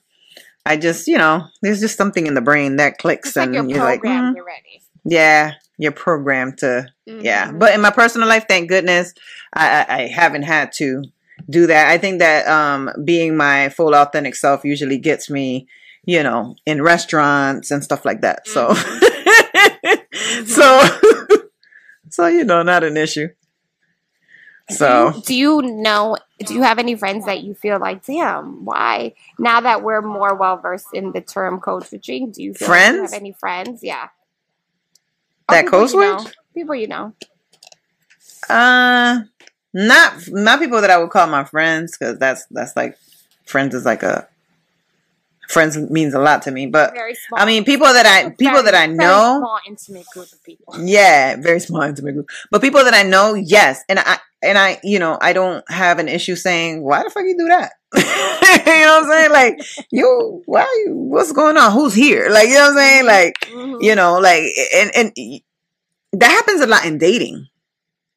[0.66, 3.62] I just you know there's just something in the brain that clicks It's and like
[3.64, 4.82] you're you're like "Mm, already.
[5.06, 7.60] yeah you're programmed to yeah Mhm.
[7.60, 9.14] but in my personal life thank goodness
[9.54, 11.04] I, I i haven't had to
[11.50, 15.68] do that i think that um being my full authentic self usually gets me
[16.06, 20.46] you know in restaurants and stuff like that so Mm-hmm.
[20.46, 21.38] so
[22.10, 23.28] so you know not an issue
[24.70, 29.14] so do you know do you have any friends that you feel like damn why
[29.38, 32.78] now that we're more well versed in the term code switching do you feel like
[32.78, 33.12] you Friends?
[33.12, 34.08] have any friends yeah
[35.50, 36.26] that code you know.
[36.54, 37.14] people you know
[38.50, 39.22] uh
[39.74, 42.98] not not people that i would call my friends because that's that's like
[43.46, 44.28] friends is like a
[45.54, 46.94] friends means a lot to me but
[47.34, 50.44] I mean, people that I people Very- that I very know, small intimate group of
[50.44, 52.28] people yeah, very small intimate group.
[52.52, 56.00] But people that I know, yes, and I and I, you know, I don't have
[56.00, 57.72] an issue saying why the fuck you do that.
[57.96, 59.32] you know what I'm saying?
[59.32, 59.56] Like,
[59.92, 60.64] you, why?
[60.86, 61.72] You, what's going on?
[61.72, 62.30] Who's here?
[62.30, 63.06] Like, you know what I'm saying?
[63.06, 63.82] Like, Mhm.
[63.84, 64.44] you know, like,
[64.76, 65.14] and and
[66.14, 67.48] that happens a lot in dating.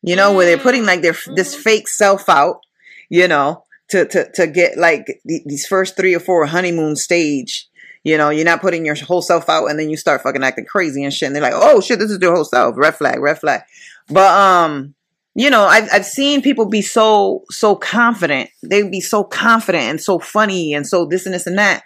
[0.02, 1.60] You know, where they're putting like their this Mhm.
[1.60, 2.60] fake self out.
[3.08, 7.68] You know, to to to get like these first three or four honeymoon stage.
[8.04, 10.64] You know, you're not putting your whole self out, and then you start fucking acting
[10.64, 11.26] crazy and shit.
[11.26, 13.62] And they're like, "Oh shit, this is your whole self." Red flag, red flag.
[14.08, 14.94] But um,
[15.34, 18.50] you know, I've I've seen people be so so confident.
[18.62, 21.82] They'd be so confident and so funny and so this and this and that.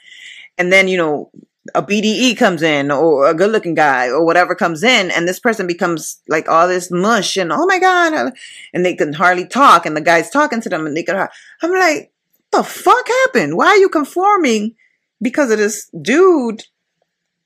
[0.58, 1.30] And then you know,
[1.74, 5.40] a BDE comes in or a good looking guy or whatever comes in, and this
[5.40, 8.32] person becomes like all this mush and oh my god,
[8.72, 11.28] and they can hardly talk, and the guy's talking to them, and they can.
[11.62, 12.12] I'm like,
[12.52, 13.56] the fuck happened?
[13.56, 14.74] Why are you conforming
[15.22, 16.64] because of this dude?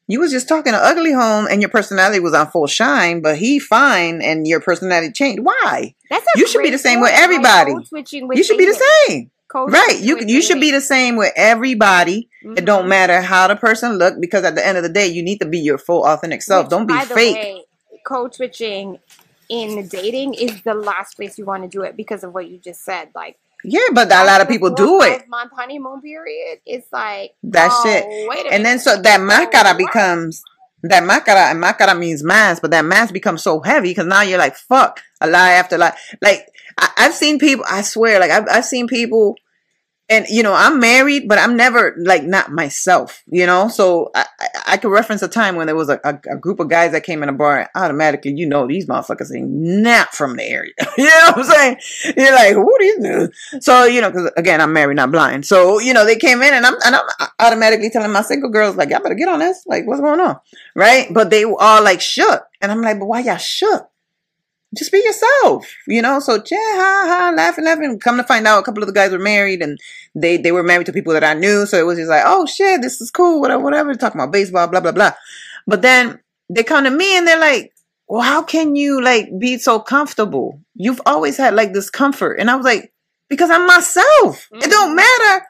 [0.06, 3.38] You was just talking to ugly home, and your personality was on full shine, but
[3.38, 5.42] he fine, and your personality changed.
[5.42, 5.94] Why?
[6.10, 7.72] That's a You should be the same with everybody.
[7.72, 10.00] You should be the same, Code right?
[10.00, 12.28] You you should be the same with everybody.
[12.42, 12.88] It don't Mhm.
[12.88, 15.46] matter how the person look because at the end of the day, you need to
[15.46, 16.64] be your full authentic self.
[16.66, 17.36] Which, don't be fake.
[17.36, 17.64] way,
[18.04, 18.98] code switching
[19.48, 22.58] in dating is the last place you want to do it because of what you
[22.58, 23.10] just said.
[23.14, 25.28] Like yeah, but a lot of people do it.
[25.28, 26.58] Month honeymoon period.
[26.66, 28.04] It's like That oh, shit.
[28.28, 30.42] Wait And then so that máscara becomes
[30.82, 34.38] that máscara and máscara means mask, but that mask becomes so heavy because now you're
[34.38, 35.96] like fuck a lie after lie.
[36.20, 39.36] Like I, I've seen people, I swear, like I've I've seen people,
[40.08, 43.68] and you know I'm married, but I'm never like not myself, you know.
[43.68, 46.60] So I I, I could reference a time when there was a, a, a group
[46.60, 50.14] of guys that came in a bar, and automatically you know these motherfuckers ain't not
[50.14, 50.72] from the area.
[50.98, 52.14] you know what I'm saying?
[52.16, 53.62] You're like who these niggas?
[53.62, 55.46] So you know, because again, I'm married, not blind.
[55.46, 58.76] So you know, they came in, and I'm and I'm automatically telling my single girls
[58.76, 59.64] like, y'all better get on this.
[59.66, 60.38] Like, what's going on,
[60.74, 61.12] right?
[61.12, 63.88] But they all like shook, and I'm like, but why y'all shook?
[64.76, 66.20] Just be yourself, you know.
[66.20, 67.98] So yeah, ha ha, laughing, laughing.
[68.00, 69.78] Come to find out, a couple of the guys were married, and
[70.14, 71.66] they they were married to people that I knew.
[71.66, 73.94] So it was just like, oh shit, this is cool, whatever, whatever.
[73.94, 75.12] Talking about baseball, blah blah blah.
[75.66, 77.72] But then they come to me and they're like,
[78.06, 80.60] well, how can you like be so comfortable?
[80.74, 82.34] You've always had like this comfort.
[82.34, 82.92] And I was like,
[83.28, 84.48] because I'm myself.
[84.52, 84.96] It don't mm-hmm.
[84.96, 85.46] matter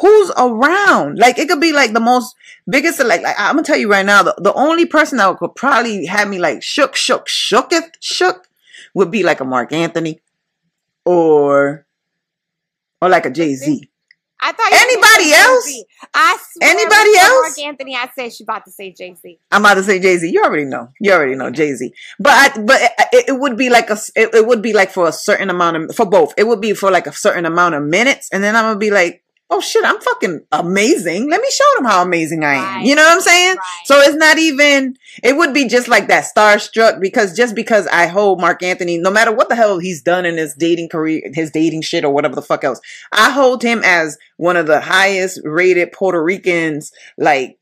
[0.00, 1.18] who's around.
[1.18, 2.34] Like it could be like the most
[2.68, 5.54] biggest, like, like I'm gonna tell you right now, the, the only person that could
[5.54, 8.46] probably have me like shook, shook, shooketh, shook
[8.96, 10.20] would be like a Marc Anthony
[11.04, 11.86] or
[13.02, 13.90] or like a Jay-Z.
[14.40, 15.84] I thought Anybody else?
[16.14, 17.58] I swear Anybody else?
[17.58, 19.38] Marc Anthony, I said she about to say Jay Z.
[19.50, 20.30] I'm about to say Jay Z.
[20.30, 20.88] You already know.
[20.98, 21.92] You already know Jay Z.
[22.18, 22.80] But I, but
[23.12, 25.76] it, it would be like a it, it would be like for a certain amount
[25.76, 26.32] of for both.
[26.38, 28.90] It would be for like a certain amount of minutes, and then I'm gonna be
[28.90, 31.30] like, oh shit, I'm fucking amazing.
[31.30, 32.62] Let me show them how amazing I am.
[32.62, 32.86] Right.
[32.86, 33.56] You know what I'm saying?
[33.56, 33.86] Right.
[33.86, 38.06] So it's not even, it would be just like that starstruck because just because I
[38.06, 41.50] hold Marc Anthony, no matter what the hell he's done in his dating career, his
[41.50, 42.80] dating shit or whatever the fuck else,
[43.12, 47.58] I hold him as one of the highest rated Puerto Ricans, like,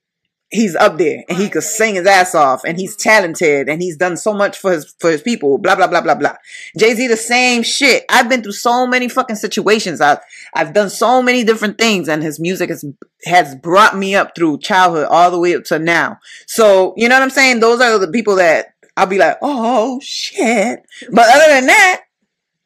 [0.51, 3.97] He's up there and he could sing his ass off and he's talented and he's
[3.97, 5.59] done so much for his for his people.
[5.59, 6.37] Blah blah blah blah blah.
[6.79, 8.05] Jay Z the same shit.
[8.09, 10.01] I've been through so many fucking situations.
[10.01, 10.21] I've
[10.55, 12.85] I've done so many different things and his music has
[13.25, 16.19] has brought me up through childhood all the way up to now.
[16.47, 17.61] So you know what I'm saying?
[17.61, 20.81] Those are the people that I'll be like, oh shit.
[21.11, 22.03] But other than that,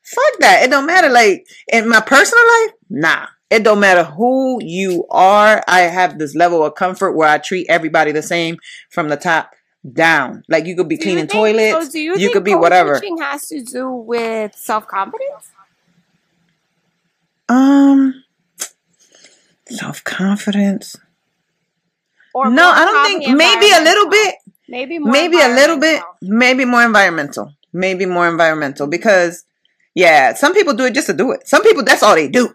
[0.02, 0.62] fuck that.
[0.64, 1.08] It don't matter.
[1.08, 3.26] Like in my personal life, nah.
[3.50, 5.62] It don't matter who you are.
[5.66, 8.58] I have this level of comfort where I treat everybody the same
[8.90, 9.52] from the top
[9.90, 10.42] down.
[10.48, 11.86] Like you could be Do you cleaning think- toilets.
[11.86, 12.96] So do you, you think could be whatever.
[12.96, 15.50] switching has to do with self confidence?
[17.48, 18.22] Um,
[19.70, 20.96] self confidence.
[22.34, 23.36] Or No, I don't think.
[23.36, 24.34] Maybe a little bit.
[24.68, 26.02] Maybe more maybe a little bit.
[26.20, 27.54] Maybe more environmental.
[27.72, 29.44] Maybe more environmental because,
[29.94, 31.48] yeah, some people do it just to do it.
[31.48, 32.54] Some people that's all they do.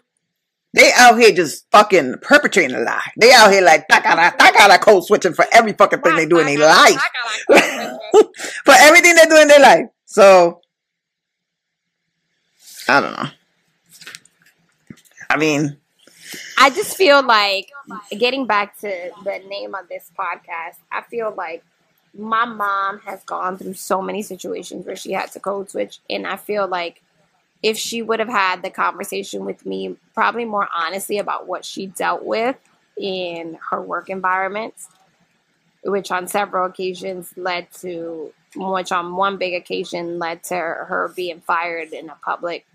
[0.74, 3.12] They out here just fucking perpetrating a lie.
[3.16, 6.48] They out here like takara takara code switching for every fucking thing they do in
[6.48, 7.00] their life.
[8.66, 9.86] for everything they do in their life.
[10.06, 10.62] So
[12.88, 13.30] I don't know.
[15.30, 15.78] I mean,
[16.58, 17.70] I just feel like
[18.18, 21.64] getting back to the name of this podcast, I feel like
[22.18, 26.26] my mom has gone through so many situations where she had to code switch, and
[26.26, 27.03] I feel like
[27.64, 31.88] if she would have had the conversation with me, probably more honestly about what she
[31.88, 32.58] dealt with
[32.98, 34.90] in her work environments,
[35.84, 41.40] which on several occasions led to, which on one big occasion led to her being
[41.40, 42.66] fired in a public,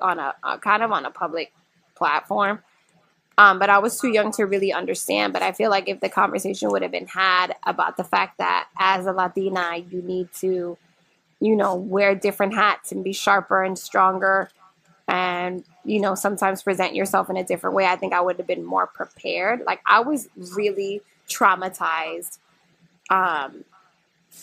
[0.00, 1.52] on a, a kind of on a public
[1.94, 2.60] platform.
[3.38, 5.34] Um, but I was too young to really understand.
[5.34, 8.68] But I feel like if the conversation would have been had about the fact that
[8.78, 10.78] as a Latina, you need to,
[11.40, 14.50] you know, wear different hats and be sharper and stronger
[15.08, 18.46] and, you know, sometimes present yourself in a different way, I think I would have
[18.46, 19.62] been more prepared.
[19.66, 22.38] Like I was really traumatized
[23.08, 23.64] um,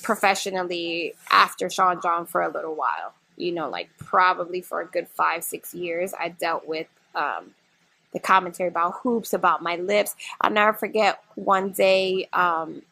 [0.01, 3.13] professionally after Sean John for a little while.
[3.35, 7.55] You know, like probably for a good five, six years, I dealt with um,
[8.13, 10.15] the commentary about hoops, about my lips.
[10.39, 12.83] I'll never forget one day um,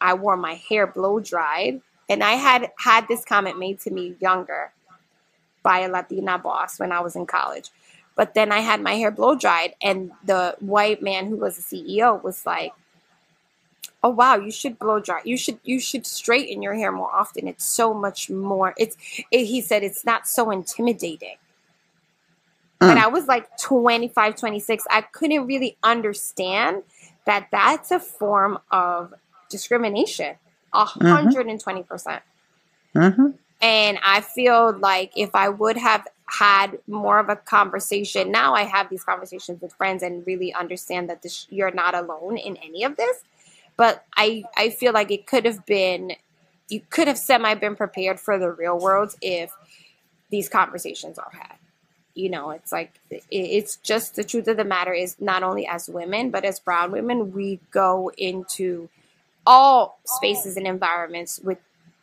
[0.00, 4.16] I wore my hair blow dried, and I had had this comment made to me
[4.20, 4.72] younger
[5.62, 7.70] by a Latina boss when I was in college.
[8.14, 11.62] But then I had my hair blow dried, and the white man who was the
[11.62, 12.72] CEO was like,
[14.02, 15.20] "Oh wow, you should blow dry.
[15.24, 17.46] You should you should straighten your hair more often.
[17.46, 18.74] It's so much more.
[18.78, 18.96] It's
[19.30, 21.36] it, he said it's not so intimidating."
[22.80, 22.96] Mm.
[22.98, 24.84] I was like 25, 26.
[24.90, 26.82] I couldn't really understand
[27.24, 29.14] that that's a form of
[29.48, 30.36] discrimination.
[30.76, 32.22] A hundred and twenty percent.
[32.92, 38.54] hmm And I feel like if I would have had more of a conversation, now
[38.54, 42.56] I have these conversations with friends and really understand that this, you're not alone in
[42.56, 43.18] any of this.
[43.76, 46.12] But I, I feel like it could have been,
[46.68, 49.52] you could have semi been prepared for the real world if
[50.30, 51.56] these conversations are had.
[52.14, 52.98] You know, it's like,
[53.30, 56.90] it's just the truth of the matter is not only as women, but as brown
[56.90, 58.88] women, we go into
[59.46, 61.58] all spaces and environments with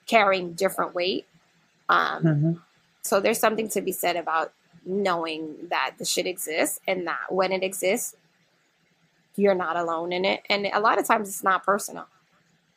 [0.07, 1.27] carrying different weight.
[1.89, 2.53] Um, hmm
[3.03, 4.53] so there's something to be said about
[4.85, 8.15] knowing that the shit exists and that when it exists,
[9.35, 10.41] you're not alone in it.
[10.49, 12.07] And a lot of times it's not personal.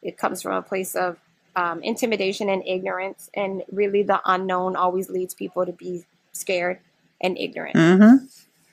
[0.02, 1.18] It comes from a place of
[1.56, 3.30] um, intimidation and ignorance.
[3.34, 6.80] And really, the unknown always leads people to be scared
[7.20, 7.76] and ignorant.
[7.76, 8.16] hmm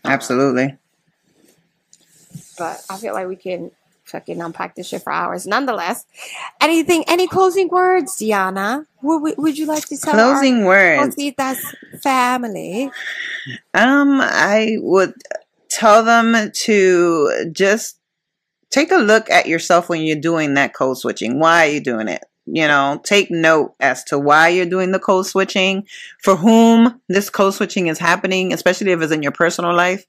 [0.05, 0.77] Absolutely.
[2.57, 3.71] But I feel like we can
[4.14, 5.45] fucking unpack this shit for hours.
[5.45, 6.05] Nonetheless,
[6.61, 8.86] anything, any closing words, Diana?
[9.01, 11.16] Would, would you like to tell Closing our words.
[11.16, 11.59] Cositas
[12.01, 12.89] family?
[13.74, 15.14] Um, I would
[15.70, 17.99] tell them to just
[18.70, 21.39] take a look at yourself when you're doing that code switching.
[21.39, 22.24] Why are you doing it?
[22.45, 25.88] You know, take note as to why you're doing the code switching,
[26.22, 30.05] for whom this code switching is happening, especially if it's in your personal life.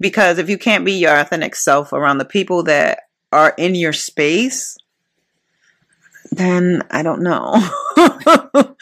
[0.00, 3.00] Because if you can't be your authentic self around the people that
[3.34, 4.78] are in your space,
[6.30, 7.52] then I don't know.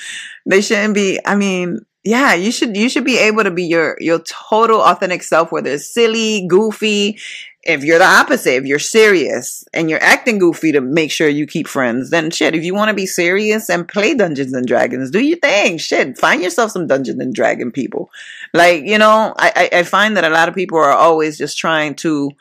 [0.46, 3.96] they shouldn't be, I mean, yeah, you should you should be able to be your
[4.00, 7.16] your total authentic self, whether it's silly, goofy,
[7.64, 11.46] if you're the opposite, if you're serious and you're acting goofy to make sure you
[11.46, 15.12] keep friends, then shit, if you want to be serious and play Dungeons and Dragons,
[15.12, 15.78] do your thing.
[15.78, 18.10] Shit, find yourself some Dungeons and Dragon people.
[18.52, 21.56] Like, you know, I, I, I find that a lot of people are always just
[21.56, 22.32] trying to,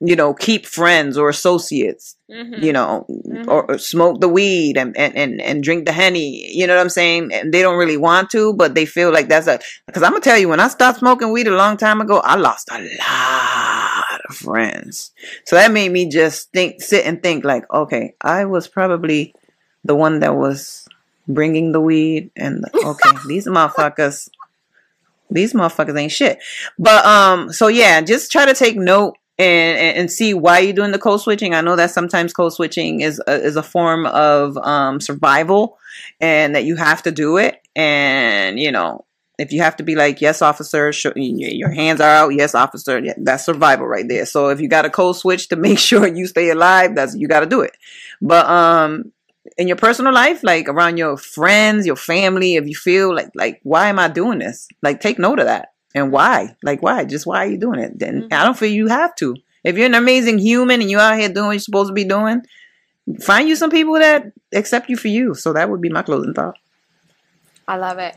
[0.00, 2.60] you know, keep friends or associates Mm-hmm.
[2.60, 3.48] you know, mm-hmm.
[3.48, 6.50] or, or, smoke the weed and, and, and, and drink the honey.
[6.52, 7.32] You know what I'm saying?
[7.32, 9.60] And they don't really want to, but they feel like that's a,
[9.92, 12.34] cause I'm gonna tell you, when I stopped smoking weed a long time ago, I
[12.34, 15.12] lost a lot of friends.
[15.44, 19.32] So that made me just think, sit and think like, okay, I was probably
[19.84, 20.88] the one that was
[21.28, 24.30] bringing the weed and okay, these motherfuckers,
[25.30, 26.40] these motherfuckers ain't shit.
[26.76, 30.92] But, um, so yeah, just try to take note and, and see why you're doing
[30.92, 31.54] the code switching.
[31.54, 35.78] I know that sometimes code switching is a, is a form of um, survival,
[36.20, 37.60] and that you have to do it.
[37.74, 39.04] And you know,
[39.38, 42.98] if you have to be like, yes, officer, sh- your hands are out, yes, officer,
[42.98, 44.24] yeah, that's survival right there.
[44.24, 47.28] So if you got a code switch to make sure you stay alive, that's you
[47.28, 47.76] got to do it.
[48.22, 49.12] But um,
[49.58, 53.60] in your personal life, like around your friends, your family, if you feel like like
[53.62, 54.66] why am I doing this?
[54.82, 56.54] Like take note of that and why?
[56.62, 57.06] Like why?
[57.06, 57.98] Just why are you doing it?
[57.98, 58.34] Then mm-hmm.
[58.34, 59.34] I don't feel you have to.
[59.64, 62.04] If you're an amazing human and you're out here doing what you're supposed to be
[62.04, 62.42] doing,
[63.20, 65.34] find you some people that accept you for you.
[65.34, 66.58] So that would be my closing thought.
[67.66, 68.14] I love it.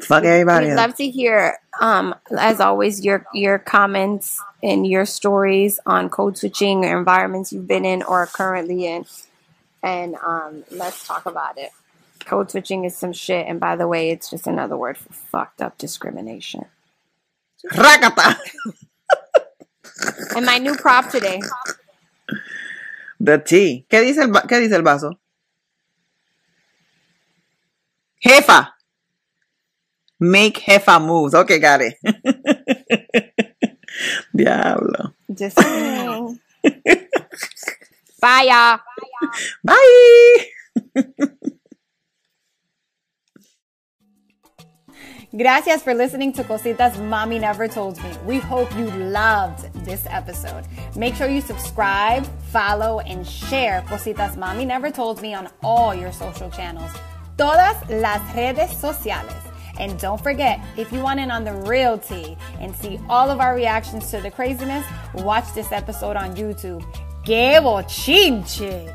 [0.00, 0.68] Fuck everybody.
[0.68, 6.38] We'd love to hear, um, as always, your your comments and your stories on code
[6.38, 9.04] switching or environments you've been in or are currently in,
[9.82, 11.70] and um, let's talk about it.
[12.20, 15.60] Code switching is some shit, and by the way, it's just another word for fucked
[15.60, 16.64] up discrimination.
[17.72, 18.36] Rakata.
[20.36, 21.40] and my new prop today.
[23.18, 23.86] The tea.
[23.88, 25.20] ¿Qué dice el, qué dice el vaso?
[28.24, 28.74] Jefa.
[30.18, 31.34] Make jefa moves.
[31.34, 31.96] Okay, got it.
[34.34, 35.14] Diablo.
[35.32, 36.40] Just kidding.
[38.20, 38.80] Bye, y'all.
[39.64, 40.46] Bye.
[45.36, 48.10] Gracias for listening to Cositas Mommy Never Told Me.
[48.26, 50.64] We hope you loved this episode.
[50.96, 56.10] Make sure you subscribe, follow, and share Cositas Mommy Never Told Me on all your
[56.10, 56.90] social channels.
[57.38, 59.32] Todas las redes sociales.
[59.78, 63.38] And don't forget, if you want in on the real tea and see all of
[63.38, 66.82] our reactions to the craziness, watch this episode on YouTube.
[67.24, 68.92] ¡Qué bochinche!